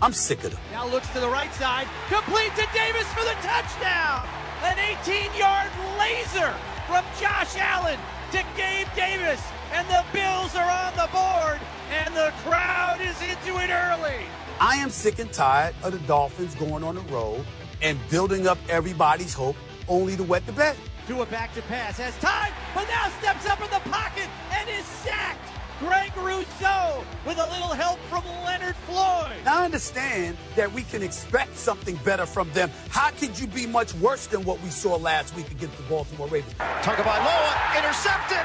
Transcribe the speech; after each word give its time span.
I'm 0.00 0.12
sick 0.12 0.44
of 0.44 0.52
them. 0.52 0.60
Now 0.70 0.86
looks 0.86 1.08
to 1.10 1.20
the 1.20 1.28
right 1.28 1.52
side, 1.54 1.86
complete 2.08 2.54
to 2.54 2.66
Davis 2.72 3.06
for 3.14 3.24
the 3.24 3.34
touchdown. 3.42 4.26
An 4.62 4.76
18-yard 4.76 5.70
laser 5.98 6.54
from 6.86 7.04
Josh 7.20 7.56
Allen 7.56 7.98
to 8.32 8.44
Gabe 8.56 8.86
Davis, 8.94 9.42
and 9.72 9.86
the 9.88 10.04
Bills 10.12 10.54
are 10.54 10.70
on 10.70 10.94
the 10.94 11.08
board, 11.12 11.60
and 11.90 12.14
the 12.14 12.32
crowd 12.44 13.00
is 13.00 13.20
into 13.22 13.58
it 13.58 13.70
early. 13.70 14.24
I 14.60 14.76
am 14.76 14.90
sick 14.90 15.18
and 15.18 15.32
tired 15.32 15.74
of 15.82 15.92
the 15.92 15.98
Dolphins 16.00 16.54
going 16.54 16.84
on 16.84 16.94
the 16.94 17.00
road 17.12 17.44
and 17.82 17.98
building 18.08 18.46
up 18.46 18.58
everybody's 18.68 19.34
hope 19.34 19.56
only 19.88 20.16
to 20.16 20.22
wet 20.22 20.44
the 20.46 20.52
bed. 20.52 20.76
Tua 21.06 21.26
back 21.26 21.54
to 21.54 21.62
pass, 21.62 21.96
has 21.96 22.16
time, 22.18 22.52
but 22.74 22.86
now 22.88 23.08
steps 23.18 23.48
up 23.48 23.60
in 23.62 23.70
the 23.70 23.90
pocket 23.90 24.28
and 24.52 24.68
is 24.68 24.84
sacked. 24.84 25.47
Greg 25.78 26.10
Rousseau 26.16 27.04
with 27.24 27.38
a 27.38 27.46
little 27.50 27.68
help 27.68 28.00
from 28.10 28.24
Leonard 28.44 28.74
Floyd. 28.74 29.46
I 29.46 29.64
understand 29.64 30.36
that 30.56 30.72
we 30.72 30.82
can 30.82 31.02
expect 31.04 31.56
something 31.56 31.94
better 32.04 32.26
from 32.26 32.50
them. 32.52 32.70
How 32.90 33.10
could 33.10 33.38
you 33.38 33.46
be 33.46 33.64
much 33.66 33.94
worse 33.94 34.26
than 34.26 34.44
what 34.44 34.60
we 34.62 34.70
saw 34.70 34.96
last 34.96 35.36
week 35.36 35.50
against 35.52 35.76
the 35.76 35.84
Baltimore 35.84 36.26
Ravens? 36.26 36.54
Tagovailoa 36.54 37.76
intercepted, 37.78 38.44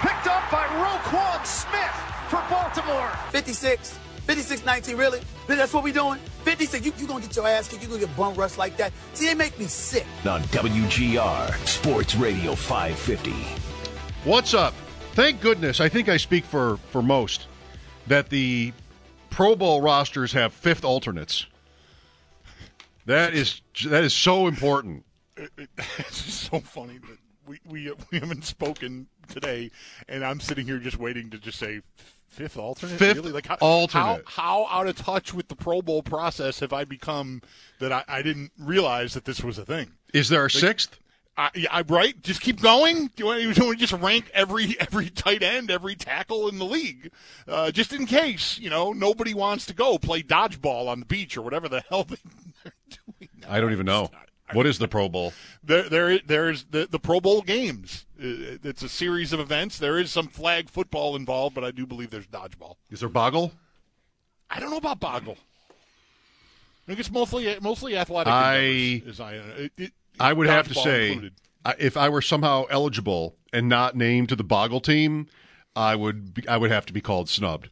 picked 0.00 0.26
up 0.26 0.50
by 0.50 0.66
Roquan 0.82 1.46
Smith 1.46 1.94
for 2.28 2.42
Baltimore. 2.50 3.10
56, 3.30 3.98
56-19, 4.26 4.98
really? 4.98 5.20
That's 5.46 5.72
what 5.72 5.84
we 5.84 5.92
doing? 5.92 6.18
56, 6.42 6.84
you, 6.84 6.92
you 6.98 7.06
gonna 7.06 7.20
get 7.20 7.36
your 7.36 7.46
ass 7.46 7.68
kicked, 7.68 7.82
you 7.82 7.88
gonna 7.88 8.00
get 8.00 8.16
bum 8.16 8.34
rushed 8.34 8.58
like 8.58 8.76
that. 8.78 8.92
See, 9.14 9.26
they 9.26 9.34
make 9.34 9.56
me 9.56 9.66
sick. 9.66 10.06
On 10.28 10.42
WGR 10.42 11.66
Sports 11.66 12.16
Radio 12.16 12.56
550. 12.56 13.30
What's 14.24 14.52
up? 14.52 14.74
Thank 15.16 15.40
goodness, 15.40 15.80
I 15.80 15.88
think 15.88 16.10
I 16.10 16.18
speak 16.18 16.44
for, 16.44 16.76
for 16.90 17.00
most, 17.00 17.46
that 18.06 18.28
the 18.28 18.74
Pro 19.30 19.56
Bowl 19.56 19.80
rosters 19.80 20.34
have 20.34 20.52
fifth 20.52 20.84
alternates. 20.84 21.46
That 23.06 23.32
is 23.32 23.62
that 23.86 24.04
is 24.04 24.12
so 24.12 24.46
important. 24.46 25.06
It's 25.96 26.18
so 26.18 26.60
funny 26.60 26.98
that 26.98 27.16
we, 27.46 27.60
we 27.64 27.92
we 28.12 28.18
haven't 28.18 28.44
spoken 28.44 29.06
today, 29.26 29.70
and 30.06 30.22
I'm 30.22 30.38
sitting 30.38 30.66
here 30.66 30.78
just 30.78 30.98
waiting 30.98 31.30
to 31.30 31.38
just 31.38 31.58
say 31.58 31.80
fifth 32.28 32.58
alternate. 32.58 32.98
Fifth 32.98 33.16
really? 33.16 33.32
Like 33.32 33.46
how, 33.46 33.56
alternate. 33.60 34.22
How, 34.26 34.66
how 34.66 34.80
out 34.80 34.86
of 34.86 34.98
touch 34.98 35.32
with 35.32 35.48
the 35.48 35.56
Pro 35.56 35.80
Bowl 35.80 36.02
process 36.02 36.60
have 36.60 36.74
I 36.74 36.84
become 36.84 37.40
that 37.78 37.90
I, 37.90 38.04
I 38.06 38.20
didn't 38.20 38.52
realize 38.58 39.14
that 39.14 39.24
this 39.24 39.42
was 39.42 39.56
a 39.56 39.64
thing? 39.64 39.92
Is 40.12 40.28
there 40.28 40.44
a 40.44 40.50
sixth? 40.50 40.98
I, 41.38 41.50
I 41.70 41.80
right. 41.82 42.20
Just 42.22 42.40
keep 42.40 42.62
going. 42.62 43.08
Do 43.08 43.12
you 43.18 43.26
want, 43.26 43.40
do 43.40 43.42
you 43.48 43.66
want 43.66 43.78
to 43.78 43.86
just 43.86 43.92
rank 44.02 44.30
every 44.32 44.76
every 44.80 45.10
tight 45.10 45.42
end, 45.42 45.70
every 45.70 45.94
tackle 45.94 46.48
in 46.48 46.58
the 46.58 46.64
league, 46.64 47.10
uh, 47.46 47.70
just 47.70 47.92
in 47.92 48.06
case 48.06 48.58
you 48.58 48.70
know 48.70 48.92
nobody 48.92 49.34
wants 49.34 49.66
to 49.66 49.74
go 49.74 49.98
play 49.98 50.22
dodgeball 50.22 50.88
on 50.88 51.00
the 51.00 51.06
beach 51.06 51.36
or 51.36 51.42
whatever 51.42 51.68
the 51.68 51.80
hell 51.90 52.04
they, 52.04 52.16
are 52.64 52.72
doing. 52.90 53.30
I 53.48 53.60
don't 53.60 53.72
even 53.72 53.86
know. 53.86 54.10
What 54.52 54.66
is 54.66 54.78
the 54.78 54.86
Pro 54.86 55.08
Bowl? 55.08 55.32
There, 55.64 55.88
there, 55.88 56.18
there's 56.20 56.64
the 56.70 56.86
the 56.90 57.00
Pro 57.00 57.20
Bowl 57.20 57.42
games. 57.42 58.06
Uh, 58.18 58.56
It's 58.62 58.82
a 58.82 58.88
series 58.88 59.32
of 59.32 59.40
events. 59.40 59.78
There 59.78 59.98
is 59.98 60.10
some 60.12 60.28
flag 60.28 60.70
football 60.70 61.16
involved, 61.16 61.54
but 61.54 61.64
I 61.64 61.70
do 61.72 61.84
believe 61.84 62.10
there's 62.10 62.28
dodgeball. 62.28 62.76
Is 62.90 63.00
there 63.00 63.08
Boggle? 63.08 63.52
I 64.48 64.60
don't 64.60 64.70
know 64.70 64.76
about 64.76 65.00
Boggle. 65.00 65.36
I 65.38 66.86
think 66.86 67.00
it's 67.00 67.10
mostly 67.10 67.58
mostly 67.60 67.96
athletic. 67.96 68.32
I- 68.32 68.56
endeavors, 68.58 69.18
I, 69.20 69.32
it, 69.34 69.72
it, 69.76 69.92
I 70.20 70.32
would 70.32 70.46
have 70.46 70.68
to 70.68 70.74
say, 70.74 71.12
included. 71.12 71.34
If 71.78 71.96
I 71.96 72.08
were 72.08 72.22
somehow 72.22 72.64
eligible 72.70 73.36
and 73.52 73.68
not 73.68 73.96
named 73.96 74.28
to 74.30 74.36
the 74.36 74.44
Boggle 74.44 74.80
team, 74.80 75.26
I 75.74 75.96
would 75.96 76.34
be, 76.34 76.46
I 76.48 76.56
would 76.56 76.70
have 76.70 76.86
to 76.86 76.92
be 76.92 77.00
called 77.00 77.28
snubbed 77.28 77.70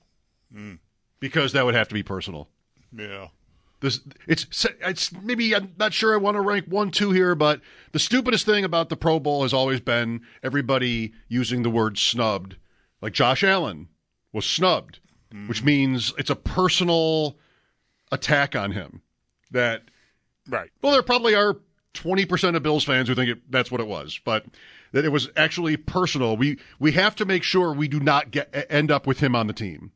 Hmm. 0.52 0.74
because 1.20 1.52
that 1.52 1.64
would 1.64 1.74
have 1.74 1.88
to 1.88 1.94
be 1.94 2.02
personal. 2.02 2.48
yeah. 2.96 3.28
This 3.80 4.00
it's 4.26 4.66
it's 4.80 5.12
maybe 5.12 5.54
I'm 5.54 5.74
not 5.76 5.92
sure 5.92 6.14
I 6.14 6.16
want 6.16 6.36
to 6.36 6.40
rank 6.40 6.64
one 6.68 6.90
two 6.90 7.10
here, 7.10 7.34
but 7.34 7.60
the 7.92 7.98
stupidest 7.98 8.46
thing 8.46 8.64
about 8.64 8.88
the 8.88 8.96
Pro 8.96 9.20
Bowl 9.20 9.42
has 9.42 9.52
always 9.52 9.80
been 9.80 10.22
everybody 10.42 11.12
using 11.28 11.62
the 11.62 11.68
word 11.70 11.98
snubbed. 11.98 12.56
Like 13.02 13.12
Josh 13.12 13.44
Allen 13.44 13.88
was 14.32 14.46
snubbed, 14.46 15.00
which 15.48 15.62
means 15.62 16.14
it's 16.16 16.30
a 16.30 16.36
personal 16.36 17.36
attack 18.10 18.56
on 18.56 18.70
him. 18.72 19.02
That 19.50 19.82
Right. 20.48 20.70
well, 20.80 20.92
there 20.92 21.02
probably 21.02 21.34
are 21.34 21.58
twenty 21.94 22.26
percent 22.26 22.56
of 22.56 22.62
Bills 22.62 22.84
fans 22.84 23.08
who 23.08 23.14
think 23.14 23.30
it, 23.30 23.50
that's 23.50 23.70
what 23.70 23.80
it 23.80 23.86
was, 23.86 24.20
but 24.24 24.44
that 24.92 25.04
it 25.04 25.08
was 25.10 25.30
actually 25.36 25.76
personal. 25.76 26.36
We 26.36 26.58
we 26.78 26.92
have 26.92 27.16
to 27.16 27.24
make 27.24 27.42
sure 27.42 27.72
we 27.72 27.88
do 27.88 28.00
not 28.00 28.30
get 28.30 28.66
end 28.68 28.90
up 28.90 29.06
with 29.06 29.20
him 29.20 29.34
on 29.34 29.46
the 29.46 29.52
team. 29.54 29.92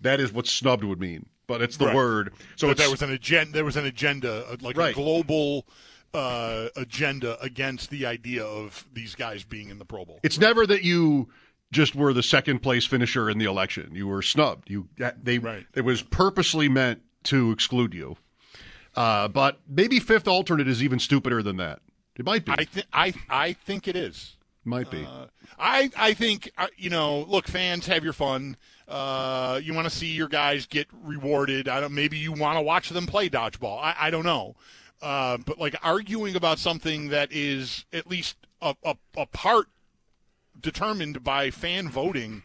That 0.00 0.20
is 0.20 0.32
what 0.32 0.46
snubbed 0.46 0.84
would 0.84 1.00
mean, 1.00 1.26
but 1.46 1.62
it's 1.62 1.78
the 1.78 1.86
Right. 1.86 1.94
word. 1.96 2.34
So 2.56 2.68
but 2.68 2.76
there 2.76 2.90
was 2.90 3.00
an 3.02 3.10
agenda. 3.10 3.52
There 3.52 3.64
was 3.64 3.76
an 3.76 3.86
agenda, 3.86 4.44
uh, 4.50 4.56
like 4.60 4.76
Right. 4.76 4.90
a 4.90 4.94
global 4.94 5.66
uh, 6.14 6.68
agenda 6.76 7.38
against 7.42 7.90
the 7.90 8.06
idea 8.06 8.44
of 8.44 8.86
these 8.92 9.14
guys 9.14 9.44
being 9.44 9.68
in 9.68 9.78
the 9.78 9.84
Pro 9.84 10.04
Bowl. 10.04 10.20
It's 10.22 10.38
never 10.38 10.66
that 10.66 10.82
you 10.82 11.28
just 11.72 11.94
were 11.94 12.12
the 12.14 12.22
second 12.22 12.60
place 12.60 12.86
finisher 12.86 13.28
in 13.28 13.38
the 13.38 13.44
election. 13.44 13.90
You 13.94 14.06
were 14.06 14.22
snubbed. 14.22 14.70
You 14.70 14.88
they 15.22 15.38
Right. 15.38 15.66
it 15.74 15.82
was 15.82 16.00
purposely 16.02 16.68
meant 16.68 17.02
to 17.24 17.50
exclude 17.50 17.92
you. 17.92 18.16
Uh, 18.96 19.28
but 19.28 19.60
maybe 19.68 20.00
fifth 20.00 20.26
alternate 20.26 20.66
is 20.66 20.82
even 20.82 20.98
stupider 20.98 21.42
than 21.42 21.58
that. 21.58 21.80
It 22.16 22.24
might 22.24 22.44
be. 22.44 22.52
I 22.52 22.64
think 22.64 22.86
I 22.92 23.14
I 23.28 23.52
think 23.52 23.86
it 23.86 23.94
is. 23.96 24.36
might 24.64 24.90
be. 24.90 25.04
Uh, 25.04 25.26
I 25.58 25.90
I 25.96 26.14
think 26.14 26.50
uh, 26.56 26.68
you 26.76 26.88
know. 26.88 27.26
Look, 27.28 27.46
fans, 27.46 27.86
have 27.86 28.02
your 28.02 28.14
fun. 28.14 28.56
Uh, 28.88 29.60
you 29.62 29.74
want 29.74 29.86
to 29.86 29.94
see 29.94 30.06
your 30.06 30.28
guys 30.28 30.66
get 30.66 30.86
rewarded. 31.02 31.68
I 31.68 31.80
don't. 31.80 31.92
Maybe 31.92 32.16
you 32.16 32.32
want 32.32 32.56
to 32.56 32.62
watch 32.62 32.88
them 32.88 33.06
play 33.06 33.28
dodgeball. 33.28 33.78
I, 33.82 33.94
I 33.98 34.10
don't 34.10 34.24
know. 34.24 34.56
Uh, 35.02 35.36
but 35.44 35.58
like 35.58 35.76
arguing 35.82 36.36
about 36.36 36.58
something 36.58 37.10
that 37.10 37.30
is 37.30 37.84
at 37.92 38.06
least 38.06 38.36
a, 38.62 38.74
a, 38.82 38.96
a 39.16 39.26
part 39.26 39.66
determined 40.58 41.22
by 41.22 41.50
fan 41.50 41.88
voting 41.88 42.42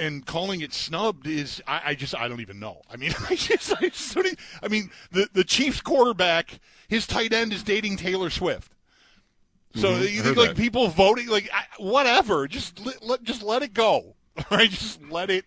and 0.00 0.26
calling 0.26 0.60
it 0.62 0.72
snubbed 0.72 1.26
is 1.26 1.62
I, 1.66 1.80
I 1.86 1.94
just 1.94 2.14
I 2.16 2.26
don't 2.26 2.40
even 2.40 2.58
know. 2.58 2.82
I 2.90 2.96
mean 2.96 3.12
I 3.30 3.36
just 3.36 3.72
I, 3.80 3.88
just 3.88 4.14
don't 4.14 4.26
I 4.62 4.68
mean 4.68 4.90
the 5.12 5.28
the 5.32 5.44
Chiefs 5.44 5.80
quarterback 5.80 6.58
his 6.88 7.06
tight 7.06 7.32
end 7.32 7.52
is 7.52 7.62
dating 7.62 7.96
Taylor 7.98 8.30
Swift. 8.30 8.72
So 9.76 9.90
Mhm, 9.90 10.12
you 10.12 10.22
think 10.22 10.36
like 10.36 10.48
that. 10.50 10.56
people 10.56 10.88
voting 10.88 11.28
like 11.28 11.48
I, 11.52 11.64
whatever 11.78 12.48
just 12.48 12.84
let, 12.84 13.04
let 13.04 13.22
just 13.22 13.42
let 13.42 13.62
it 13.62 13.74
go. 13.74 14.16
Right? 14.50 14.70
Just 14.70 15.02
let 15.10 15.28
it 15.28 15.44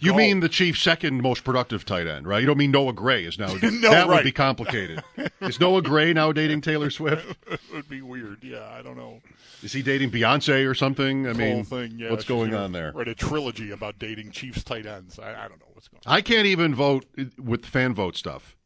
you 0.00 0.14
mean 0.14 0.40
the 0.40 0.48
Chiefs' 0.48 0.80
second 0.80 1.22
most 1.22 1.44
productive 1.44 1.84
tight 1.84 2.06
end, 2.06 2.26
right? 2.26 2.40
You 2.40 2.46
don't 2.46 2.58
mean 2.58 2.70
Noah 2.70 2.92
Gray 2.92 3.24
is 3.24 3.38
now. 3.38 3.54
No, 3.80 3.90
that 3.90 4.08
would 4.08 4.24
be 4.24 4.32
complicated. 4.32 5.02
is 5.40 5.60
Noah 5.60 5.82
Gray 5.82 6.12
now 6.12 6.32
dating 6.32 6.60
Taylor 6.60 6.90
Swift? 6.90 7.36
it 7.50 7.60
would 7.72 7.88
be 7.88 8.02
weird. 8.02 8.42
Yeah, 8.42 8.68
I 8.68 8.82
don't 8.82 8.96
know. 8.96 9.20
Is 9.62 9.72
he 9.72 9.82
dating 9.82 10.10
Beyonce 10.10 10.68
or 10.68 10.74
something? 10.74 11.26
I 11.26 11.32
mean, 11.32 11.64
thing, 11.64 11.94
yeah, 11.96 12.10
what's 12.10 12.24
going 12.24 12.54
on 12.54 12.72
there? 12.72 12.92
Write 12.92 13.08
a 13.08 13.14
trilogy 13.14 13.70
about 13.70 13.98
dating 13.98 14.32
Chiefs 14.32 14.64
tight 14.64 14.86
ends. 14.86 15.18
I, 15.18 15.30
I 15.30 15.48
don't 15.48 15.60
know 15.60 15.68
what's 15.72 15.88
going 15.88 16.02
on. 16.04 16.12
I 16.14 16.20
can't 16.20 16.46
even 16.46 16.74
vote 16.74 17.06
with 17.38 17.64
fan 17.64 17.94
vote 17.94 18.16
stuff 18.16 18.56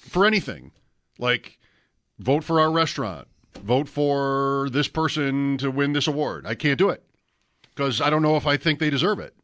for 0.00 0.26
anything. 0.26 0.72
Like, 1.18 1.58
vote 2.18 2.42
for 2.42 2.60
our 2.60 2.70
restaurant, 2.70 3.28
vote 3.62 3.88
for 3.88 4.68
this 4.70 4.88
person 4.88 5.58
to 5.58 5.70
win 5.70 5.92
this 5.92 6.06
award. 6.06 6.46
I 6.46 6.54
can't 6.54 6.78
do 6.78 6.88
it 6.88 7.04
because 7.74 8.00
I 8.00 8.10
don't 8.10 8.22
know 8.22 8.36
if 8.36 8.46
I 8.46 8.56
think 8.56 8.78
they 8.78 8.90
deserve 8.90 9.18
it. 9.20 9.34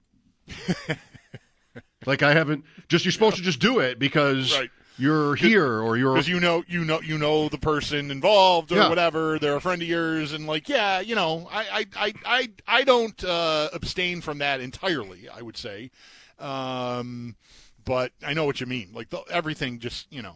Like, 2.06 2.22
I 2.22 2.32
haven't. 2.32 2.64
Just 2.88 3.04
you're 3.04 3.12
supposed 3.12 3.36
to 3.36 3.42
just 3.42 3.60
do 3.60 3.78
it 3.80 3.98
because 3.98 4.52
Right. 4.52 4.70
you're 4.98 5.34
here 5.34 5.80
or 5.80 5.96
you're 5.96 6.14
because 6.14 6.28
you 6.28 6.40
know 6.40 6.64
you 6.66 6.84
know 6.84 7.00
you 7.00 7.18
know 7.18 7.48
the 7.48 7.58
person 7.58 8.10
involved 8.10 8.72
or 8.72 8.76
Yeah. 8.76 8.88
whatever 8.88 9.38
they're 9.38 9.56
a 9.56 9.60
friend 9.60 9.80
of 9.82 9.86
yours 9.88 10.32
and 10.32 10.46
like 10.46 10.68
yeah 10.68 10.98
you 11.00 11.14
know 11.14 11.48
i 11.52 11.62
i 11.70 11.86
i 11.96 12.12
i, 12.24 12.48
I 12.66 12.82
don't 12.84 13.22
uh, 13.22 13.68
abstain 13.72 14.20
from 14.20 14.38
that 14.38 14.60
entirely 14.60 15.28
i 15.28 15.40
would 15.40 15.56
say 15.56 15.92
um 16.40 17.36
but 17.84 18.10
i 18.26 18.34
know 18.34 18.44
what 18.44 18.60
you 18.60 18.66
mean 18.66 18.90
like 18.92 19.10
the, 19.10 19.20
everything 19.30 19.78
just 19.78 20.10
you 20.12 20.20
know 20.22 20.34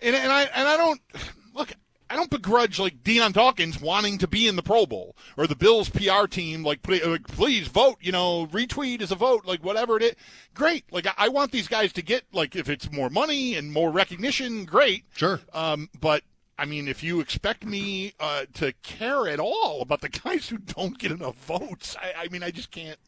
and 0.00 0.16
and 0.16 0.32
i 0.32 0.42
and 0.44 0.66
i 0.68 0.76
don't 0.78 1.00
look 1.54 1.72
I 2.10 2.16
don't 2.16 2.30
begrudge 2.30 2.78
like 2.78 3.02
Dion 3.02 3.32
Dawkins 3.32 3.80
wanting 3.80 4.18
to 4.18 4.26
be 4.26 4.48
in 4.48 4.56
the 4.56 4.62
Pro 4.62 4.86
Bowl 4.86 5.16
or 5.36 5.46
the 5.46 5.54
Bills 5.56 5.88
PR 5.90 6.26
team 6.26 6.62
like, 6.64 6.82
put- 6.82 7.04
like 7.06 7.26
please 7.28 7.68
vote, 7.68 7.96
you 8.00 8.12
know, 8.12 8.46
retweet 8.46 9.02
as 9.02 9.10
a 9.12 9.14
vote, 9.16 9.44
like 9.46 9.62
whatever 9.62 9.96
it 9.98 10.02
is. 10.02 10.14
Great. 10.54 10.84
Like 10.90 11.06
I, 11.16 11.28
want 11.28 11.52
these 11.52 11.68
guys 11.68 11.92
to 11.94 12.02
get 12.02 12.24
like 12.32 12.56
if 12.56 12.68
it's 12.68 12.90
more 12.90 13.10
money 13.10 13.54
and 13.54 13.72
more 13.72 13.90
recognition, 13.90 14.64
great. 14.64 15.04
Sure. 15.14 15.40
Um, 15.52 15.88
but 16.00 16.22
I 16.58 16.64
mean, 16.64 16.88
if 16.88 17.02
you 17.04 17.20
expect 17.20 17.64
me 17.64 18.14
uh, 18.18 18.46
to 18.54 18.72
care 18.82 19.28
at 19.28 19.38
all 19.38 19.80
about 19.82 20.00
the 20.00 20.08
guys 20.24 20.48
who 20.48 20.58
don't 20.58 20.98
get 20.98 21.12
enough 21.12 21.36
votes, 21.44 21.94
I, 22.00 22.24
I 22.24 22.28
mean, 22.28 22.42
I 22.42 22.50
just 22.50 22.70
can't. 22.70 22.98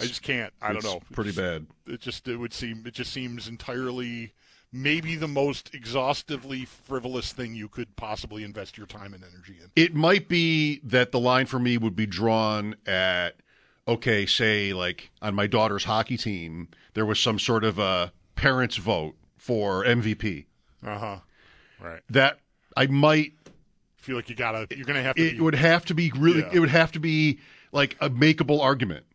I 0.00 0.06
just 0.06 0.22
can't. 0.22 0.52
I 0.60 0.72
don't 0.72 0.84
know. 0.84 1.00
pretty 1.12 1.30
It's- 1.30 1.44
bad. 1.44 1.66
It 1.86 2.00
just 2.00 2.26
it 2.28 2.36
would 2.36 2.52
seem 2.52 2.84
it 2.86 2.94
just 2.94 3.12
seems 3.12 3.46
entirely 3.48 4.32
maybe 4.74 5.14
the 5.14 5.28
most 5.28 5.72
exhaustively 5.72 6.64
frivolous 6.64 7.32
thing 7.32 7.54
you 7.54 7.68
could 7.68 7.94
possibly 7.94 8.42
invest 8.42 8.76
your 8.76 8.86
time 8.88 9.14
and 9.14 9.22
energy 9.22 9.56
in. 9.62 9.70
It 9.76 9.94
might 9.94 10.28
be 10.28 10.80
that 10.82 11.12
the 11.12 11.20
line 11.20 11.46
for 11.46 11.60
me 11.60 11.78
would 11.78 11.94
be 11.94 12.06
drawn 12.06 12.74
at 12.84 13.36
okay, 13.86 14.26
say 14.26 14.72
like 14.72 15.10
on 15.22 15.34
my 15.34 15.46
daughter's 15.46 15.84
hockey 15.84 16.16
team, 16.16 16.68
there 16.94 17.06
was 17.06 17.20
some 17.20 17.38
sort 17.38 17.62
of 17.64 17.78
a 17.78 18.12
parents 18.34 18.76
vote 18.76 19.14
for 19.36 19.84
MVP. 19.84 20.46
Uh 20.84 20.98
huh. 20.98 21.16
Right. 21.80 22.00
That 22.10 22.40
I 22.76 22.86
might 22.88 23.32
Feel 23.96 24.16
like 24.16 24.28
you 24.28 24.34
gotta. 24.36 24.66
You're 24.76 24.84
gonna 24.84 25.02
have 25.02 25.14
to. 25.16 25.26
it 25.26 25.32
be, 25.36 25.40
would 25.40 25.54
have 25.54 25.84
to 25.86 25.94
be 25.94 26.12
really 26.14 26.40
Yeah. 26.40 26.50
it 26.52 26.58
would 26.60 26.68
have 26.68 26.92
to 26.92 26.98
be 27.00 27.38
like 27.72 27.96
a 28.00 28.10
makeable 28.10 28.60
argument 28.60 29.06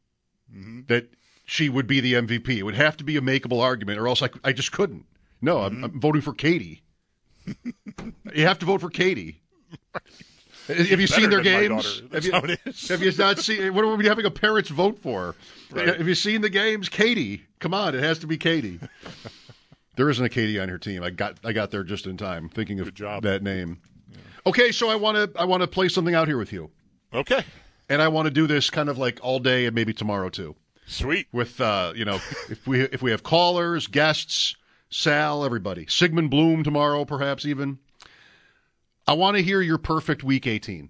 Mm-hmm. 0.51 0.81
that 0.88 1.09
she 1.45 1.69
would 1.69 1.85
be 1.85 2.00
the 2.00 2.13
MVP. 2.13 2.57
It 2.57 2.63
would 2.63 2.73
have 2.75 2.97
to 2.97 3.03
be 3.03 3.17
a 3.17 3.21
makeable 3.21 3.62
argument 3.62 4.00
or 4.00 4.07
else 4.07 4.23
I, 4.23 4.29
I 4.44 4.51
just 4.51 4.71
couldn't. 4.71 5.05
No, 5.41 5.57
Mm-hmm. 5.57 5.83
I'm, 5.83 5.91
I'm 5.91 6.00
voting 6.00 6.21
for 6.21 6.33
Katie. 6.33 6.83
you 8.33 8.45
have 8.45 8.59
to 8.59 8.65
vote 8.65 8.81
for 8.81 8.89
Katie. 8.89 9.41
Have 10.68 11.00
you 11.01 11.07
seen 11.07 11.30
their 11.31 11.41
games? 11.41 12.00
Have 12.00 12.09
That's 12.12 12.25
you, 12.27 12.31
how 12.31 12.41
it 12.41 12.59
is. 12.65 12.88
have 12.89 13.01
you 13.01 13.12
not 13.18 13.39
seen? 13.39 13.74
What 13.74 13.83
are 13.83 13.95
we 13.95 14.06
having 14.06 14.25
a 14.25 14.31
parents 14.31 14.69
vote 14.69 15.00
for? 15.00 15.36
Right. 15.71 15.88
Have 15.97 16.07
you 16.07 16.13
seen 16.15 16.41
the 16.41 16.50
games? 16.50 16.89
Katie, 16.89 17.44
come 17.59 17.74
on, 17.74 17.95
it 17.95 18.03
has 18.03 18.19
to 18.19 18.27
be 18.27 18.38
Katie. 18.38 18.80
there 19.95 20.09
isn't 20.09 20.24
a 20.24 20.30
Katie 20.30 20.59
on 20.59 20.69
her 20.69 20.77
team. 20.77 21.01
I 21.03 21.09
got 21.09 21.39
I 21.44 21.53
got 21.53 21.71
there 21.71 21.83
just 21.83 22.06
in 22.06 22.18
time, 22.18 22.50
thinking 22.50 22.80
of 22.80 22.94
that 22.95 23.41
name. 23.41 23.80
Okay, 24.45 24.71
so 24.71 24.89
I 24.89 24.95
want 24.95 25.33
to 25.33 25.39
I 25.39 25.45
want 25.45 25.62
to 25.62 25.68
play 25.68 25.89
something 25.89 26.13
out 26.13 26.27
here 26.27 26.38
with 26.38 26.53
you, 26.53 26.69
okay. 27.13 27.44
and 27.89 28.01
I 28.01 28.07
want 28.07 28.27
to 28.27 28.31
do 28.31 28.45
this 28.47 28.69
kind 28.69 28.89
of 28.89 28.97
like 28.97 29.19
all 29.24 29.39
day 29.39 29.65
and 29.65 29.74
maybe 29.75 29.94
tomorrow 29.94 30.30
too. 30.30 30.56
Sweet. 30.86 31.27
With 31.31 31.59
uh, 31.59 31.94
you 31.95 32.06
know, 32.06 32.15
if 32.50 32.68
we 32.68 32.81
if 32.81 33.01
we 33.01 33.09
have 33.12 33.24
callers, 33.24 33.88
guests, 33.88 34.56
Sal, 34.89 35.45
everybody, 35.45 35.86
Sigmund 35.88 36.31
Bloom 36.31 36.63
tomorrow, 36.63 37.06
perhaps 37.06 37.45
even. 37.45 37.80
I 39.07 39.13
want 39.13 39.38
to 39.38 39.44
hear 39.44 39.62
your 39.62 39.77
perfect 39.77 40.24
week 40.24 40.47
18. 40.47 40.89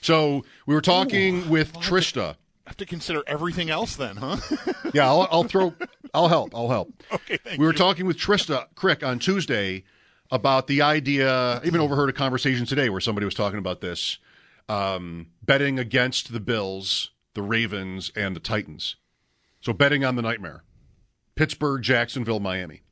So 0.00 0.44
we 0.66 0.74
were 0.74 0.80
talking 0.80 1.48
with 1.48 1.72
Trista. 1.74 2.36
I 2.66 2.70
have 2.70 2.76
to 2.78 2.86
consider 2.86 3.22
everything 3.26 3.70
else 3.70 3.96
then, 3.96 4.16
huh? 4.16 4.36
Yeah, 4.94 5.06
I'll, 5.06 5.26
I'll 5.30 5.44
throw. 5.44 5.74
I'll 6.12 6.28
help. 6.28 6.54
I'll 6.54 6.68
help. 6.68 6.92
okay. 7.12 7.36
Thank 7.38 7.58
we 7.58 7.66
were 7.66 7.72
you. 7.72 7.78
talking 7.78 8.06
with 8.06 8.16
Trista 8.16 8.66
Crick 8.74 9.02
on 9.02 9.18
Tuesday 9.18 9.82
about 10.30 10.66
the 10.66 10.82
idea. 10.82 11.60
I 11.60 11.64
even 11.64 11.80
overheard 11.80 12.08
a 12.08 12.12
conversation 12.12 12.64
today 12.66 12.88
where 12.88 13.00
somebody 13.00 13.24
was 13.24 13.34
talking 13.34 13.58
about 13.58 13.80
this 13.80 14.18
um, 14.68 15.28
betting 15.42 15.78
against 15.78 16.32
the 16.32 16.40
Bills, 16.40 17.10
the 17.34 17.42
Ravens, 17.42 18.12
and 18.14 18.36
the 18.36 18.40
Titans. 18.40 18.96
So 19.60 19.72
betting 19.72 20.04
on 20.04 20.14
the 20.16 20.22
nightmare: 20.22 20.62
Pittsburgh, 21.36 21.82
Jacksonville, 21.82 22.40
Miami. 22.40 22.82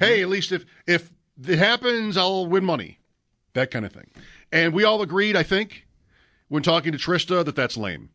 Hey, 0.00 0.20
at 0.22 0.28
least 0.28 0.52
if 0.52 0.64
if 0.86 1.10
it 1.46 1.58
happens, 1.58 2.16
I'll 2.16 2.46
win 2.46 2.64
money. 2.64 2.98
That 3.54 3.70
kind 3.70 3.86
of 3.86 3.92
thing. 3.92 4.10
And 4.52 4.72
we 4.74 4.84
all 4.84 5.00
agreed, 5.02 5.36
I 5.36 5.42
think, 5.42 5.86
when 6.48 6.62
talking 6.62 6.92
to 6.92 6.98
Trista, 6.98 7.44
that 7.44 7.56
that's 7.56 7.76
lame. 7.76 8.10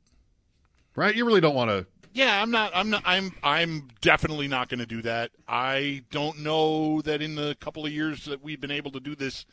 Right? 0.96 1.16
You 1.16 1.26
really 1.26 1.42
don't 1.42 1.56
want 1.56 1.70
to. 1.72 1.88
Yeah, 2.14 2.40
I'm 2.42 2.52
not. 2.52 2.72
I'm 2.76 2.92
not. 2.92 3.02
I'm. 3.06 3.34
I'm 3.42 3.88
definitely 4.02 4.48
not 4.48 4.70
going 4.70 4.80
to 4.80 4.86
do 4.86 5.02
that. 5.02 5.32
I 5.48 6.04
don't 6.12 6.40
know 6.40 7.02
that 7.02 7.24
in 7.24 7.34
the 7.34 7.56
couple 7.60 7.86
of 7.88 7.92
years 7.92 8.26
that 8.26 8.44
we've 8.44 8.62
been 8.62 8.70
able 8.72 8.92
to 8.92 9.00
do 9.00 9.16
this 9.16 9.46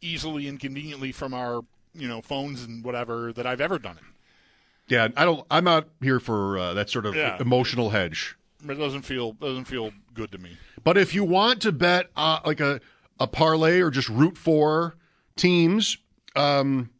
easily 0.00 0.48
and 0.48 0.58
conveniently 0.58 1.12
from 1.12 1.34
our, 1.34 1.60
you 1.94 2.08
know, 2.08 2.22
phones 2.22 2.62
and 2.64 2.82
whatever 2.82 3.34
that 3.34 3.46
I've 3.46 3.60
ever 3.60 3.78
done 3.78 3.98
it. 3.98 4.04
Yeah, 4.88 5.08
I 5.14 5.26
don't. 5.26 5.46
I'm 5.50 5.64
not 5.64 5.88
here 6.00 6.18
for 6.18 6.56
uh, 6.58 6.72
that 6.72 6.88
sort 6.88 7.04
of 7.04 7.14
Yeah. 7.14 7.36
emotional 7.38 7.90
hedge. 7.90 8.36
It 8.70 8.74
doesn't 8.74 9.02
feel 9.02 9.32
doesn't 9.32 9.66
feel 9.66 9.92
good 10.14 10.32
to 10.32 10.38
me. 10.38 10.56
But 10.82 10.96
if 10.96 11.14
you 11.14 11.24
want 11.24 11.62
to 11.62 11.72
bet 11.72 12.10
uh, 12.16 12.40
like 12.44 12.60
a 12.60 12.80
a 13.18 13.26
parlay 13.26 13.80
or 13.80 13.90
just 13.90 14.08
root 14.08 14.36
for 14.36 14.96
teams, 15.36 15.98
um, 16.34 16.90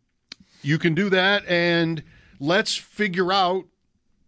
you 0.63 0.79
can 0.79 0.95
do 0.95 1.11
that. 1.11 1.47
And 1.47 2.03
let's 2.39 2.77
figure 2.77 3.33
out 3.33 3.65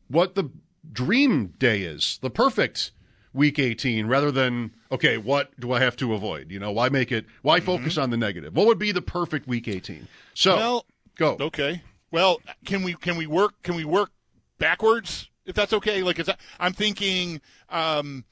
what 0.09 0.35
the 0.35 0.51
dream 0.91 1.55
day 1.59 1.83
is, 1.83 2.19
the 2.23 2.31
perfect 2.31 2.93
week 3.33 3.59
18, 3.59 4.07
rather 4.07 4.31
than 4.31 4.73
okay, 4.91 5.19
what 5.19 5.59
do 5.61 5.73
I 5.73 5.81
have 5.81 5.97
to 5.97 6.15
avoid? 6.15 6.51
You 6.51 6.59
know, 6.59 6.73
why 6.73 6.89
make 6.89 7.13
it? 7.13 7.27
Why 7.43 7.61
focus 7.61 7.99
on 7.99 8.11
the 8.11 8.17
negative? 8.17 8.55
What 8.55 8.67
would 8.67 8.79
be 8.79 8.93
the 8.93 9.03
perfect 9.03 9.47
week 9.47 9.69
18? 9.69 10.09
So 10.35 10.57
Well, 10.57 10.87
go. 11.17 11.37
Okay. 11.41 11.83
Well, 12.11 12.41
can 12.65 12.83
we 12.83 12.95
can 12.95 13.17
we 13.17 13.27
work 13.27 13.63
can 13.63 13.75
we 13.75 13.85
work 13.85 14.11
backwards 14.59 15.29
if 15.49 15.55
that's 15.57 15.73
okay? 15.73 16.03
Like, 16.03 16.21
I'm 16.61 16.73
thinking 16.73 17.41
um, 17.69 18.25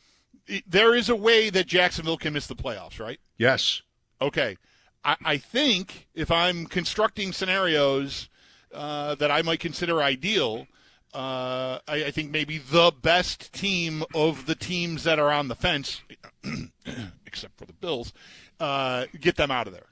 there 0.66 0.94
is 0.94 1.08
a 1.08 1.16
way 1.16 1.50
that 1.50 1.66
Jacksonville 1.66 2.16
can 2.18 2.32
miss 2.34 2.46
the 2.46 2.54
playoffs, 2.54 3.00
right? 3.00 3.18
Yes. 3.36 3.82
Okay. 4.20 4.56
I, 5.04 5.16
I 5.24 5.36
think 5.38 6.06
if 6.14 6.30
I'm 6.30 6.66
constructing 6.66 7.32
scenarios 7.32 8.28
uh, 8.72 9.14
that 9.16 9.30
I 9.30 9.42
might 9.42 9.60
consider 9.60 10.02
ideal, 10.02 10.66
uh, 11.14 11.78
I, 11.88 12.04
I 12.06 12.10
think 12.10 12.30
maybe 12.30 12.58
the 12.58 12.92
best 13.02 13.52
team 13.52 14.04
of 14.14 14.46
the 14.46 14.54
teams 14.54 15.04
that 15.04 15.18
are 15.18 15.32
on 15.32 15.48
the 15.48 15.54
fence, 15.54 16.02
except 17.26 17.58
for 17.58 17.64
the 17.64 17.72
Bills, 17.72 18.12
uh, 18.60 19.06
get 19.20 19.36
them 19.36 19.50
out 19.50 19.66
of 19.66 19.72
there. 19.72 19.86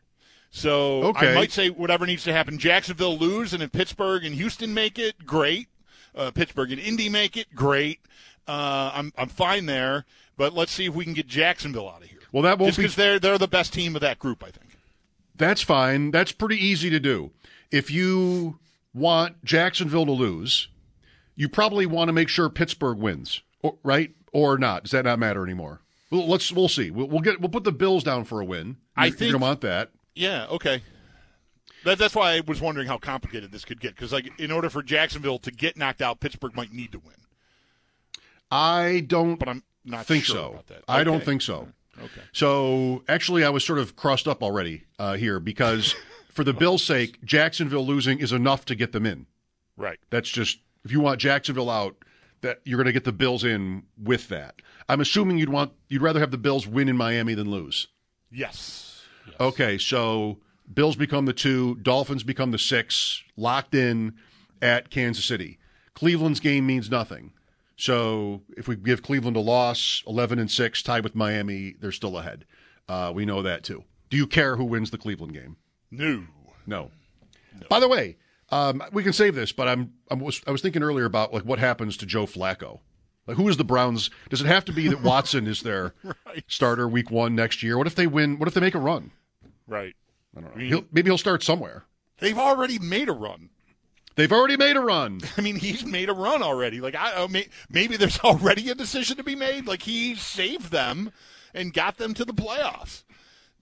So 0.50 1.04
Okay. 1.04 1.32
I 1.32 1.34
might 1.34 1.50
say 1.50 1.68
whatever 1.70 2.06
needs 2.06 2.24
to 2.24 2.32
happen. 2.32 2.58
Jacksonville 2.58 3.18
lose, 3.18 3.52
and 3.52 3.62
if 3.62 3.72
Pittsburgh 3.72 4.24
and 4.24 4.34
Houston 4.36 4.72
make 4.72 4.98
it, 4.98 5.24
great. 5.26 5.68
Uh, 6.14 6.30
Pittsburgh 6.30 6.70
and 6.72 6.80
Indy 6.80 7.08
make 7.08 7.36
it, 7.36 7.54
great. 7.54 8.00
Uh, 8.46 8.90
I'm 8.94 9.12
I'm 9.16 9.28
fine 9.28 9.66
there, 9.66 10.04
but 10.36 10.52
let's 10.54 10.72
see 10.72 10.86
if 10.86 10.94
we 10.94 11.04
can 11.04 11.14
get 11.14 11.26
Jacksonville 11.26 11.88
out 11.88 12.02
of 12.02 12.08
here. 12.08 12.20
Well, 12.32 12.42
that 12.42 12.58
won't 12.58 12.68
Just 12.70 12.78
be 12.78 12.82
because 12.84 12.96
they're 12.96 13.18
they're 13.18 13.38
the 13.38 13.48
best 13.48 13.72
team 13.72 13.94
of 13.94 14.00
that 14.02 14.18
group, 14.18 14.42
I 14.44 14.50
think. 14.50 14.76
That's 15.36 15.62
fine. 15.62 16.10
That's 16.10 16.32
pretty 16.32 16.56
easy 16.64 16.90
to 16.90 17.00
do. 17.00 17.30
If 17.70 17.90
you 17.90 18.58
want 18.92 19.44
Jacksonville 19.44 20.06
to 20.06 20.12
lose, 20.12 20.68
you 21.34 21.48
probably 21.48 21.86
want 21.86 22.08
to 22.08 22.12
make 22.12 22.28
sure 22.28 22.48
Pittsburgh 22.48 22.98
wins, 22.98 23.42
or, 23.62 23.76
right? 23.82 24.12
Or 24.32 24.58
not? 24.58 24.82
Does 24.84 24.92
that 24.92 25.04
not 25.04 25.18
matter 25.18 25.42
anymore? 25.44 25.80
Well, 26.10 26.28
let's 26.28 26.52
we'll 26.52 26.68
see. 26.68 26.90
We'll, 26.90 27.08
we'll 27.08 27.20
get 27.22 27.40
we'll 27.40 27.48
put 27.50 27.64
the 27.64 27.72
Bills 27.72 28.04
down 28.04 28.24
for 28.24 28.40
a 28.40 28.44
win. 28.44 28.76
I 28.96 29.06
You're- 29.06 29.10
you're 29.10 29.18
think- 29.18 29.32
gonna 29.32 29.42
want 29.44 29.60
that. 29.62 29.90
Yeah. 30.14 30.46
Okay. 30.50 30.82
That, 31.84 31.98
that's 31.98 32.14
why 32.14 32.32
I 32.32 32.40
was 32.40 32.60
wondering 32.60 32.86
how 32.88 32.98
complicated 32.98 33.52
this 33.52 33.64
could 33.64 33.80
get. 33.80 33.94
Because 33.94 34.12
like, 34.12 34.38
in 34.40 34.50
order 34.50 34.70
for 34.70 34.82
Jacksonville 34.82 35.38
to 35.40 35.50
get 35.50 35.76
knocked 35.76 36.02
out, 36.02 36.20
Pittsburgh 36.20 36.54
might 36.56 36.72
need 36.72 36.92
to 36.92 36.98
win. 36.98 37.14
I 38.50 39.04
don't 39.06 39.36
But 39.36 39.48
I'm 39.48 39.62
not 39.84 40.06
think 40.06 40.24
sure 40.24 40.36
so. 40.36 40.48
about 40.52 40.66
that. 40.68 40.84
I 40.88 41.04
don't 41.04 41.24
think 41.24 41.42
so. 41.42 41.68
Okay. 41.98 42.22
So 42.32 43.04
actually, 43.08 43.44
I 43.44 43.50
was 43.50 43.64
sort 43.64 43.78
of 43.78 43.96
crossed 43.96 44.26
up 44.26 44.42
already 44.42 44.84
uh, 44.98 45.14
here 45.14 45.38
because 45.40 45.94
for 46.32 46.42
the 46.44 46.52
Bills' 46.52 46.82
sake, 46.84 47.22
Jacksonville 47.24 47.86
losing 47.86 48.18
is 48.18 48.32
enough 48.32 48.64
to 48.66 48.74
get 48.74 48.92
them 48.92 49.06
in. 49.06 49.26
Right. 49.76 49.98
That's 50.10 50.28
just 50.28 50.58
if 50.84 50.92
you 50.92 51.00
want 51.00 51.20
Jacksonville 51.20 51.70
out, 51.70 51.96
that 52.42 52.60
you're 52.64 52.76
going 52.76 52.86
to 52.86 52.92
get 52.92 53.04
the 53.04 53.12
Bills 53.12 53.42
in 53.44 53.84
with 53.96 54.28
that. 54.28 54.60
I'm 54.88 55.00
assuming 55.00 55.38
you'd 55.38 55.48
want 55.48 55.72
you'd 55.88 56.02
rather 56.02 56.20
have 56.20 56.30
the 56.30 56.38
Bills 56.38 56.66
win 56.66 56.88
in 56.88 56.96
Miami 56.96 57.34
than 57.34 57.50
lose. 57.50 57.88
Yes. 58.30 59.02
Yes. 59.26 59.36
Okay, 59.40 59.78
so 59.78 60.38
Bills 60.72 60.96
become 60.96 61.26
the 61.26 61.32
two, 61.32 61.76
Dolphins 61.76 62.22
become 62.22 62.50
the 62.50 62.58
six, 62.58 63.22
locked 63.36 63.74
in 63.74 64.14
at 64.62 64.90
Kansas 64.90 65.24
City. 65.24 65.58
Cleveland's 65.94 66.40
game 66.40 66.66
means 66.66 66.90
nothing. 66.90 67.32
So 67.76 68.42
if 68.56 68.66
we 68.68 68.76
give 68.76 69.02
Cleveland 69.02 69.36
a 69.36 69.40
loss, 69.40 70.02
11 70.06 70.38
and 70.38 70.50
6, 70.50 70.82
tied 70.82 71.04
with 71.04 71.14
Miami, 71.14 71.74
they're 71.80 71.92
still 71.92 72.16
ahead. 72.16 72.44
Uh, 72.88 73.12
we 73.14 73.24
know 73.24 73.42
that 73.42 73.62
too. 73.64 73.84
Do 74.10 74.16
you 74.16 74.26
care 74.26 74.56
who 74.56 74.64
wins 74.64 74.90
the 74.90 74.98
Cleveland 74.98 75.34
game? 75.34 75.56
No. 75.90 76.24
No. 76.66 76.90
By 77.68 77.80
the 77.80 77.88
way, 77.88 78.16
um, 78.50 78.82
we 78.92 79.02
can 79.02 79.12
save 79.12 79.34
this, 79.34 79.52
but 79.52 79.68
I'm, 79.68 79.92
I'm 80.10 80.20
was, 80.20 80.40
I 80.46 80.50
was 80.50 80.62
thinking 80.62 80.82
earlier 80.82 81.04
about 81.04 81.32
like 81.34 81.44
what 81.44 81.58
happens 81.58 81.96
to 81.98 82.06
Joe 82.06 82.26
Flacco. 82.26 82.80
Like, 83.26 83.36
who 83.38 83.48
is 83.48 83.56
the 83.56 83.64
Browns? 83.64 84.10
Does 84.28 84.40
it 84.40 84.46
have 84.46 84.64
to 84.66 84.72
be 84.72 84.88
that 84.88 85.02
Watson 85.02 85.46
is 85.46 85.62
their 85.62 85.94
Right. 86.04 86.44
starter 86.46 86.86
week 86.88 87.10
one 87.10 87.34
next 87.34 87.62
year? 87.62 87.78
What 87.78 87.86
if 87.86 87.94
they 87.94 88.06
win? 88.06 88.38
What 88.38 88.48
if 88.48 88.54
they 88.54 88.60
make 88.60 88.74
a 88.74 88.78
run? 88.80 89.12
Right. 89.66 89.94
I 90.36 90.40
don't 90.40 90.50
know. 90.50 90.54
I 90.54 90.58
mean- 90.58 90.68
He'll, 90.68 90.84
maybe 90.92 91.10
he'll 91.10 91.18
start 91.18 91.42
somewhere. 91.42 91.84
They've 92.18 92.38
already 92.38 92.78
made 92.78 93.08
a 93.08 93.12
run. 93.12 93.50
They've 94.16 94.30
already 94.32 94.56
made 94.56 94.76
a 94.76 94.80
run. 94.80 95.20
I 95.36 95.40
mean, 95.40 95.56
he's 95.56 95.84
made 95.84 96.08
a 96.08 96.14
run 96.14 96.42
already. 96.42 96.80
Like, 96.80 96.94
I 96.94 97.12
uh, 97.14 97.28
may, 97.28 97.48
maybe 97.68 97.96
there's 97.96 98.18
already 98.24 98.70
a 98.70 98.74
decision 98.74 99.16
to 99.16 99.24
be 99.24 99.34
made. 99.34 99.66
Like, 99.66 99.82
he 99.82 100.14
saved 100.14 100.70
them 100.70 101.10
and 101.52 101.72
got 101.72 101.98
them 101.98 102.14
to 102.14 102.24
the 102.24 102.32
playoffs. 102.32 103.02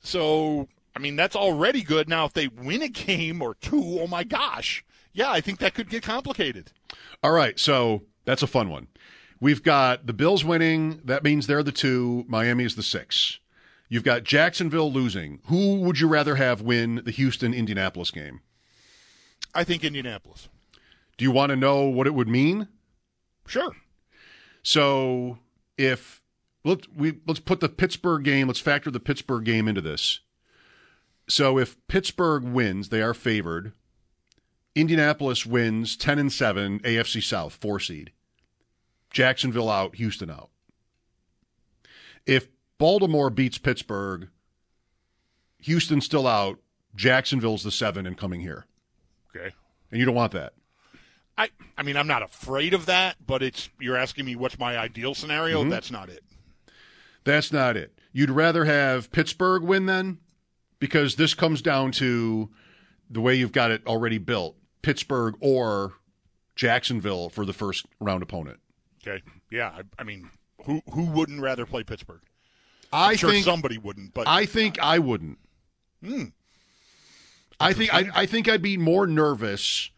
So, 0.03 0.69
I 0.95 0.99
mean, 0.99 1.17
that's 1.17 1.37
already 1.37 1.83
good. 1.83 2.09
Now, 2.09 2.27
if 2.27 2.33
they 2.35 2.49
win 2.49 2.83
a 2.83 2.89
game 2.89 3.41
or 3.41 3.55
two, 3.55 3.99
oh 4.01 4.07
my 4.07 4.25
gosh, 4.25 4.85
yeah, 5.13 5.31
I 5.31 5.41
think 5.41 5.59
that 5.61 5.75
could 5.75 5.89
get 5.89 6.03
complicated. 6.03 6.73
All 7.23 7.33
right, 7.33 7.59
so 7.59 8.03
that's 8.25 8.43
a 8.43 8.47
fun 8.47 8.69
one. 8.69 8.89
We've 9.41 9.63
got 9.63 10.07
the 10.07 10.13
Bills 10.13 10.45
winning. 10.45 11.01
That 11.05 11.25
means 11.25 11.47
they're 11.47 11.63
the 11.63 11.73
two. 11.73 12.25
Miami 12.29 12.65
is 12.65 12.77
the 12.77 12.83
six. 12.83 13.39
You've 13.93 14.05
got 14.05 14.25
Jacksonville 14.25 14.91
losing. 14.91 15.41
Who 15.49 15.81
would 15.81 16.01
you 16.01 16.09
rather 16.09 16.37
have 16.37 16.63
win 16.63 17.03
the 17.05 17.11
Houston 17.11 17.53
Indianapolis 17.53 18.11
game? 18.11 18.41
I 19.55 19.65
think 19.65 19.85
Indianapolis. 19.85 20.49
Do 21.19 21.27
you 21.27 21.31
want 21.31 21.51
to 21.51 21.57
know 21.57 21.83
what 21.83 22.07
it 22.07 22.15
would 22.15 22.27
mean? 22.27 22.69
Sure. 23.47 23.77
So 24.63 25.41
if 25.77 26.23
let's 26.65 26.89
we 26.97 27.19
let's 27.27 27.39
put 27.39 27.61
the 27.61 27.69
Pittsburgh 27.69 28.25
game, 28.25 28.47
let's 28.47 28.61
factor 28.61 28.91
the 28.91 28.99
Pittsburgh 28.99 29.45
game 29.45 29.69
into 29.69 29.83
this. 29.83 30.21
So 31.29 31.59
if 31.59 31.77
Pittsburgh 31.87 32.45
wins, 32.45 32.89
they 32.89 33.03
are 33.03 33.13
favored. 33.13 33.73
Indianapolis 34.75 35.45
wins 35.45 35.99
10 35.99 36.19
and 36.19 36.33
7, 36.33 36.81
AFC 36.81 37.23
South, 37.23 37.53
4 37.61 37.79
seed. 37.79 38.13
Jacksonville 39.11 39.69
out, 39.69 39.97
Houston 39.97 40.31
out. 40.31 40.49
If 42.25 42.49
Baltimore 42.83 43.31
beats 43.31 43.59
Pittsburgh, 43.59 44.29
Houston's 45.61 46.05
still 46.05 46.27
out, 46.27 46.59
Jacksonville's 46.97 47.63
the 47.63 47.71
7 47.71 48.09
and 48.09 48.19
coming 48.19 48.41
here. 48.41 48.67
Okay. 49.31 49.55
And 49.93 50.01
you 50.01 50.05
don't 50.05 50.17
want 50.17 50.33
that. 50.33 50.55
I, 51.39 51.51
I 51.79 51.85
mean, 51.85 51.97
I'm 51.97 52.09
not 52.09 52.25
afraid 52.25 52.75
of 52.75 52.87
that, 52.87 53.25
but 53.25 53.41
it's 53.41 53.69
you're 53.79 53.97
asking 53.97 54.25
me 54.25 54.35
what's 54.35 54.59
my 54.59 54.77
ideal 54.77 55.15
scenario. 55.15 55.61
Mm-hmm. 55.61 55.71
That's 55.71 55.93
not 55.93 56.09
it. 56.09 56.25
That's 57.23 57.53
not 57.53 57.77
it. 57.77 57.97
You'd 58.13 58.31
rather 58.31 58.65
have 58.65 59.13
Pittsburgh 59.13 59.63
win 59.63 59.87
then? 59.87 60.19
Because 60.81 61.15
this 61.15 61.35
comes 61.35 61.63
down 61.63 61.93
to 61.93 62.51
the 63.09 63.21
way 63.21 63.37
you've 63.37 63.53
got 63.53 63.71
it 63.71 63.87
already 63.87 64.19
built 64.19 64.57
Pittsburgh 64.83 65.37
or 65.39 65.93
Jacksonville 66.57 67.29
for 67.29 67.47
the 67.47 67.53
first 67.53 67.87
round 68.01 68.25
opponent. 68.25 68.59
Okay. 69.07 69.23
Yeah. 69.53 69.69
I, 69.69 69.83
I 70.01 70.03
mean, 70.03 70.31
who 70.65 70.83
who 70.93 71.05
wouldn't 71.05 71.41
rather 71.41 71.65
play 71.65 71.85
Pittsburgh? 71.85 72.23
I 72.93 73.11
I'm 73.11 73.17
sure 73.17 73.31
think 73.31 73.45
somebody 73.45 73.79
wouldn't, 73.79 74.15
but 74.15 74.29
I 74.29 74.47
think 74.47 74.79
I 74.81 74.99
wouldn't. 74.99 75.39
Hmm. 76.05 76.25
I 77.59 77.73
think 77.73 77.95
I, 77.95 78.09
I 78.15 78.27
think 78.27 78.49
I'd 78.49 78.63
be 78.63 78.77
more 78.77 79.07
nervous 79.07 79.91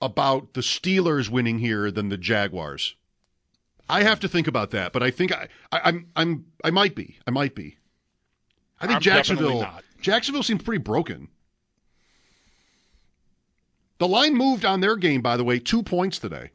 about 0.00 0.54
the 0.54 0.60
Steelers 0.60 1.28
winning 1.28 1.58
here 1.58 1.90
than 1.90 2.08
the 2.08 2.16
Jaguars. 2.16 2.94
I 3.88 4.04
have 4.04 4.20
to 4.20 4.28
think 4.28 4.46
about 4.46 4.70
that, 4.70 4.92
but 4.92 5.02
I 5.02 5.10
think 5.10 5.32
I, 5.32 5.48
I 5.72 5.80
I'm 5.84 6.06
I'm 6.14 6.46
I 6.62 6.70
might 6.70 6.94
be. 6.94 7.18
I 7.26 7.30
might 7.30 7.54
be. 7.54 7.76
I 8.80 8.86
think 8.86 8.96
I'm 8.96 9.02
definitely 9.02 9.10
Jacksonville 9.10 9.60
not. 9.62 9.84
Jacksonville 10.00 10.42
seems 10.42 10.62
pretty 10.62 10.82
broken. 10.82 11.28
The 13.98 14.08
line 14.08 14.34
moved 14.34 14.64
on 14.64 14.80
their 14.80 14.96
game, 14.96 15.20
by 15.20 15.36
the 15.36 15.44
way, 15.44 15.58
two 15.58 15.82
points 15.82 16.18
today. 16.18 16.52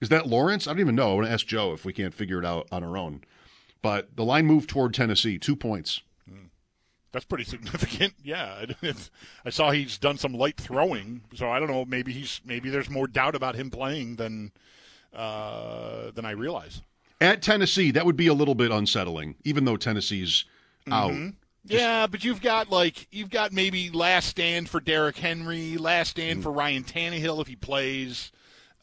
Is 0.00 0.08
that 0.10 0.28
Lawrence? 0.28 0.68
I 0.68 0.72
don't 0.72 0.80
even 0.80 0.94
know. 0.94 1.12
I 1.12 1.14
want 1.14 1.26
to 1.26 1.32
ask 1.32 1.46
Joe 1.46 1.72
if 1.72 1.84
we 1.84 1.92
can't 1.92 2.14
figure 2.14 2.38
it 2.38 2.44
out 2.44 2.68
on 2.70 2.84
our 2.84 2.96
own. 2.96 3.22
But 3.86 4.16
the 4.16 4.24
line 4.24 4.46
moved 4.46 4.68
toward 4.68 4.94
Tennessee, 4.94 5.38
two 5.38 5.54
points. 5.54 6.02
that's 7.12 7.24
pretty 7.24 7.44
significant. 7.44 8.14
Yeah. 8.24 8.66
I 9.44 9.50
saw 9.50 9.70
he's 9.70 9.96
done 9.96 10.18
some 10.18 10.34
light 10.34 10.56
throwing, 10.56 11.20
so 11.34 11.48
I 11.48 11.60
don't 11.60 11.70
know. 11.70 11.84
Maybe 11.84 12.12
he's 12.12 12.40
maybe 12.44 12.68
there's 12.68 12.90
more 12.90 13.06
doubt 13.06 13.36
about 13.36 13.54
him 13.54 13.70
playing 13.70 14.16
than 14.16 14.50
uh, 15.14 16.10
than 16.10 16.24
I 16.24 16.32
realize. 16.32 16.82
At 17.20 17.42
Tennessee, 17.42 17.92
that 17.92 18.04
would 18.04 18.16
be 18.16 18.26
a 18.26 18.34
little 18.34 18.56
bit 18.56 18.72
unsettling, 18.72 19.36
even 19.44 19.66
though 19.66 19.76
Tennessee's 19.76 20.46
out. 20.90 21.12
Mm-hmm. 21.12 21.28
yeah, 21.66 22.08
but 22.08 22.24
you've 22.24 22.42
got 22.42 22.68
like 22.70 23.06
you've 23.12 23.30
got 23.30 23.52
maybe 23.52 23.88
last 23.90 24.26
stand 24.26 24.68
for 24.68 24.80
Derrick 24.80 25.16
Henry, 25.16 25.76
last 25.76 26.10
stand 26.10 26.42
for 26.42 26.50
Ryan 26.50 26.82
Tannehill 26.82 27.40
if 27.40 27.46
he 27.46 27.54
plays. 27.54 28.32